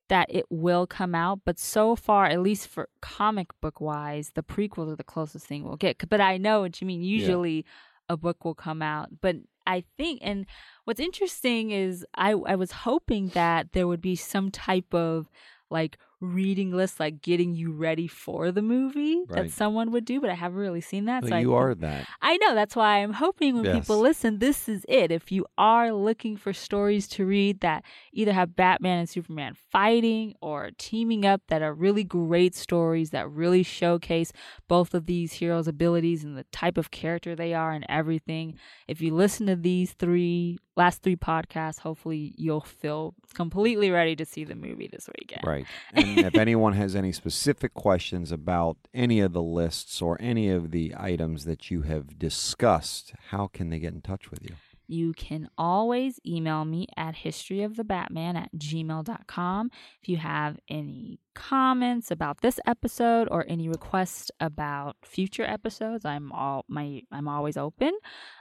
[0.07, 4.43] that it will come out, but so far, at least for comic book wise, the
[4.43, 5.97] prequels are the closest thing we'll get.
[6.09, 7.01] But I know what you mean.
[7.01, 7.65] Usually
[8.07, 9.35] a book will come out, but
[9.67, 10.45] I think, and
[10.83, 15.29] what's interesting is I, I was hoping that there would be some type of
[15.69, 19.43] like reading list, like getting you ready for the movie Right.
[19.43, 21.23] that someone would do, but I haven't really seen that.
[21.23, 22.07] Well, so I you think- are that.
[22.21, 22.55] I know.
[22.55, 23.79] That's why I'm hoping when Yes.
[23.79, 25.11] people listen, this is it.
[25.11, 30.33] If you are looking for stories to read that either have Batman and Superman fighting
[30.41, 34.31] or teaming up that are really great stories that really showcase
[34.67, 38.55] both of these heroes' abilities and the type of character they are and everything,
[38.87, 44.25] if you listen to these three last three podcasts, hopefully you'll feel completely ready to
[44.25, 45.41] see the movie this weekend.
[45.45, 45.65] Right.
[45.93, 50.71] And if anyone has any specific questions about any of the lists or any of
[50.71, 54.55] the items that you have discussed, how can they get in touch with you?
[54.87, 59.71] You can always email me at historyofthebatman at gmail.com
[60.01, 66.05] if you have any comments about this episode or any requests about future episodes.
[66.05, 67.91] I'm all my I'm always open.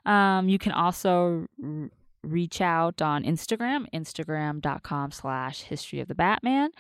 [0.04, 1.46] Um, you can also
[2.24, 6.70] reach out on Instagram, instagram.com slash history of the Batman,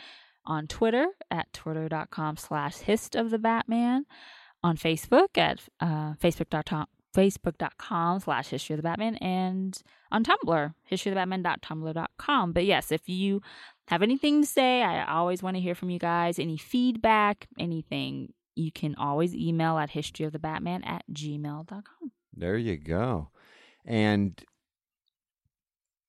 [0.44, 4.06] on Twitter at twitter.com slash hist of the Batman,
[4.62, 11.12] on Facebook at uh, facebook.com facebook.com slash history of the batman and on tumblr history
[11.12, 13.40] of historyofthebatman.tumblr.com but yes if you
[13.86, 16.40] have anything to say i always want to hear from you guys.
[16.40, 23.28] Any feedback anything you can always email at historyofthebatman at gmail.com There you go.
[23.84, 24.42] And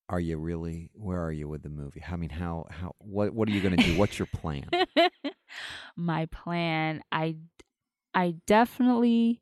[0.10, 0.92] are you really?
[0.94, 2.04] Where are you with the movie?
[2.10, 3.98] I mean, how how what what are you going to do?
[3.98, 4.70] What's your plan?
[5.96, 7.38] My plan, I,
[8.14, 9.42] I definitely,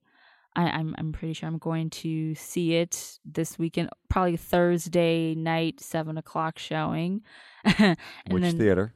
[0.55, 3.89] I, I'm I'm pretty sure I'm going to see it this weekend.
[4.09, 7.24] Probably Thursday night, seven o'clock showing.
[7.66, 7.97] Which
[8.30, 8.93] then, theater?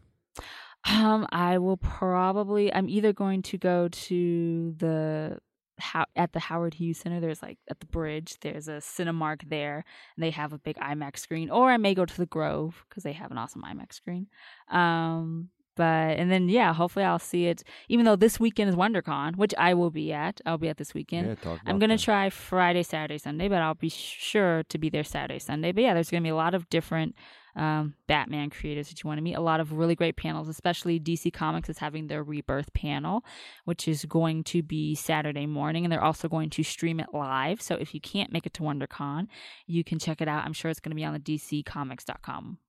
[0.89, 2.73] Um, I will probably.
[2.73, 5.39] I'm either going to go to the
[5.79, 7.19] how at the Howard Hughes Center.
[7.19, 8.37] There's like at the bridge.
[8.41, 9.83] There's a Cinemark there,
[10.15, 11.49] and they have a big IMAX screen.
[11.49, 14.27] Or I may go to the Grove because they have an awesome IMAX screen.
[14.69, 17.63] Um, but and then yeah, hopefully I'll see it.
[17.87, 20.41] Even though this weekend is WonderCon, which I will be at.
[20.45, 21.37] I'll be at this weekend.
[21.43, 22.03] Yeah, I'm gonna that.
[22.03, 25.71] try Friday, Saturday, Sunday, but I'll be sure to be there Saturday, Sunday.
[25.71, 27.15] But yeah, there's gonna be a lot of different
[27.57, 29.33] um, Batman creators that you want to meet.
[29.33, 33.25] A lot of really great panels, especially DC Comics is having their Rebirth panel,
[33.65, 37.61] which is going to be Saturday morning, and they're also going to stream it live.
[37.61, 39.27] So if you can't make it to WonderCon,
[39.65, 40.45] you can check it out.
[40.45, 42.59] I'm sure it's going to be on the DCComics.com.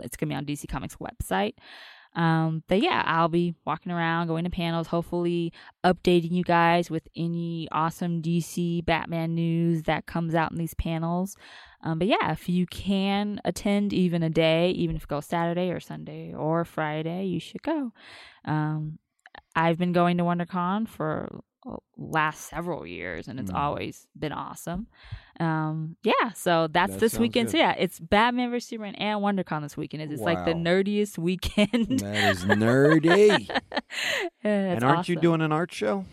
[0.00, 1.54] It's going to be on DC Comics website.
[2.14, 5.52] Um, but yeah, I'll be walking around, going to panels, hopefully
[5.84, 11.36] updating you guys with any awesome DC Batman news that comes out in these panels.
[11.82, 15.70] Um, but yeah, if you can attend even a day, even if it goes Saturday
[15.70, 17.92] or Sunday or Friday, you should go.
[18.44, 18.98] Um,
[19.54, 21.40] I've been going to WonderCon for
[21.96, 23.56] last several years, and it's Mm.
[23.58, 24.86] always been awesome.
[25.38, 27.46] Um, yeah, so that's That this weekend.
[27.48, 27.52] good.
[27.52, 30.02] So yeah, it's Batman vs Superman and WonderCon this weekend.
[30.04, 32.00] It's, it's like the nerdiest weekend.
[32.00, 33.48] That is nerdy.
[34.42, 36.04] and and aren't you doing an art show?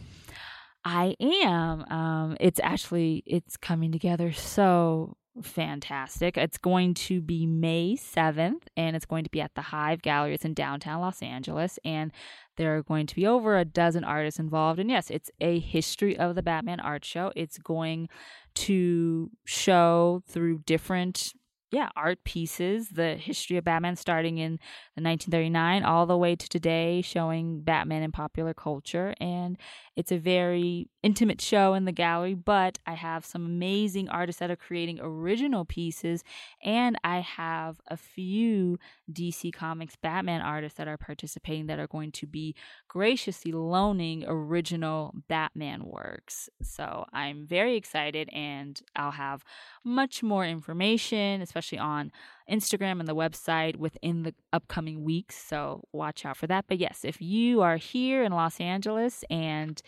[0.84, 1.84] I am.
[1.92, 6.38] Um, it's actually it's coming together so fantastic.
[6.38, 10.34] It's going to be May seventh, and it's going to be at the Hive Gallery.
[10.34, 12.12] It's in downtown Los Angeles, and
[12.58, 14.80] there are going to be over a dozen artists involved.
[14.80, 17.32] And yes, it's a history of the Batman art show.
[17.36, 18.10] It's going
[18.56, 21.34] to show through different
[21.72, 24.60] yeah art pieces the history of batman starting in
[24.96, 29.14] 1939 all the way to today showing batman in popular culture.
[29.20, 29.58] And
[29.96, 34.50] it's a very intimate show in the gallery but i have some amazing artists that
[34.50, 36.24] are creating original pieces.
[36.64, 38.80] And i have a few
[39.12, 42.56] dc comics batman artists that are participating that are going to be
[42.88, 46.50] graciously loaning original batman works.
[46.62, 49.44] So i'm very excited and i'll have
[49.84, 52.12] much more information, especially on
[52.50, 55.38] Instagram and the website within the upcoming weeks.
[55.38, 56.66] So watch out for that.
[56.68, 59.82] But yes, if you are here in Los Angeles and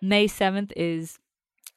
[0.00, 1.18] May 7th is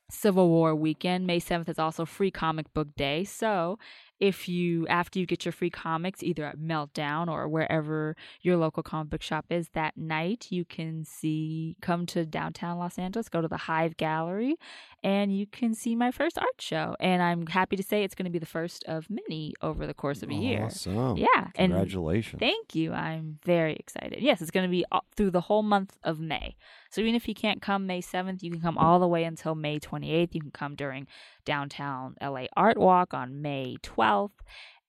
[0.10, 3.24] Civil War weekend, May 7th is also free comic book day.
[3.24, 3.78] So
[4.22, 8.84] if you, after you get your free comics, either at Meltdown or wherever your local
[8.84, 13.42] comic book shop is that night, you can see, come to downtown Los Angeles, go
[13.42, 14.58] to the Hive Gallery,
[15.04, 16.96] and you can see my first art show.
[17.00, 19.94] And I'm happy to say it's going to be the first of many over the
[19.96, 20.66] course of a year.
[20.66, 21.18] Awesome.
[21.18, 22.40] Yeah, and Congratulations.
[22.40, 22.94] Thank you.
[22.94, 24.22] I'm very excited.
[24.22, 26.56] Yes, it's going to be through the whole month of May.
[26.92, 29.56] So even if you can't come May 7th, you can come all the way until
[29.56, 30.36] May 28th.
[30.36, 31.08] You can come during
[31.46, 34.11] downtown LA Art Walk on May 12th.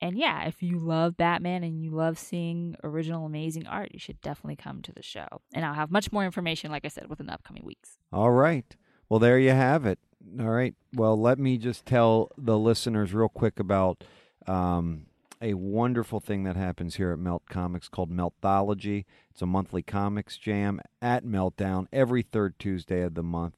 [0.01, 4.21] And yeah, if you love Batman and you love seeing original amazing art, you should
[4.21, 5.29] definitely come to the show.
[5.55, 7.99] And I'll have much more information, like I said, within the upcoming weeks.
[8.13, 8.75] All right.
[9.09, 10.01] Well, there you have it.
[10.41, 10.75] All right.
[10.93, 14.03] Well, let me just tell the listeners real quick about
[14.49, 15.07] um,
[15.41, 19.05] a wonderful thing that happens here at Melt Comics called Meltology.
[19.31, 23.55] It's a monthly comics jam at Meltdown every third Tuesday of the month.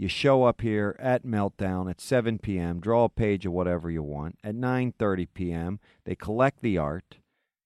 [0.00, 4.04] You show up here at Meltdown at 7 p.m., draw a page of whatever you
[4.04, 4.38] want.
[4.44, 7.16] At 9:30 p.m., they collect the art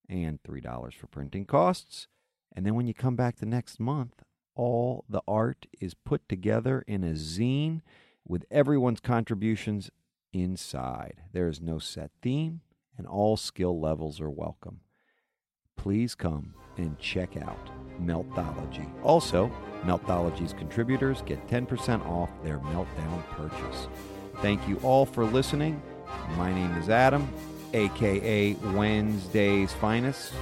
[0.08, 2.08] and $3 for printing costs.
[2.56, 4.22] And then when you come back the next month,
[4.54, 7.82] all the art is put together in a zine
[8.26, 9.90] with everyone's contributions
[10.32, 11.20] inside.
[11.32, 12.62] There is no set theme,
[12.96, 14.80] and all skill levels are welcome.
[15.76, 17.68] Please come and check out
[18.00, 18.88] Meltology.
[19.02, 19.50] Also,
[19.82, 23.88] Meltology's contributors get 10% off their Meltdown purchase.
[24.40, 25.80] Thank you all for listening.
[26.36, 27.28] My name is Adam,
[27.74, 30.32] aka Wednesday's Finest,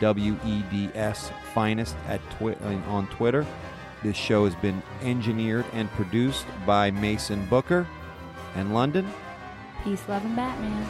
[0.00, 3.46] W E D S Finest at twi- uh, on Twitter.
[4.02, 7.86] This show has been engineered and produced by Mason Booker
[8.54, 9.08] and Londyn.
[9.82, 10.86] Peace, love, and Batman.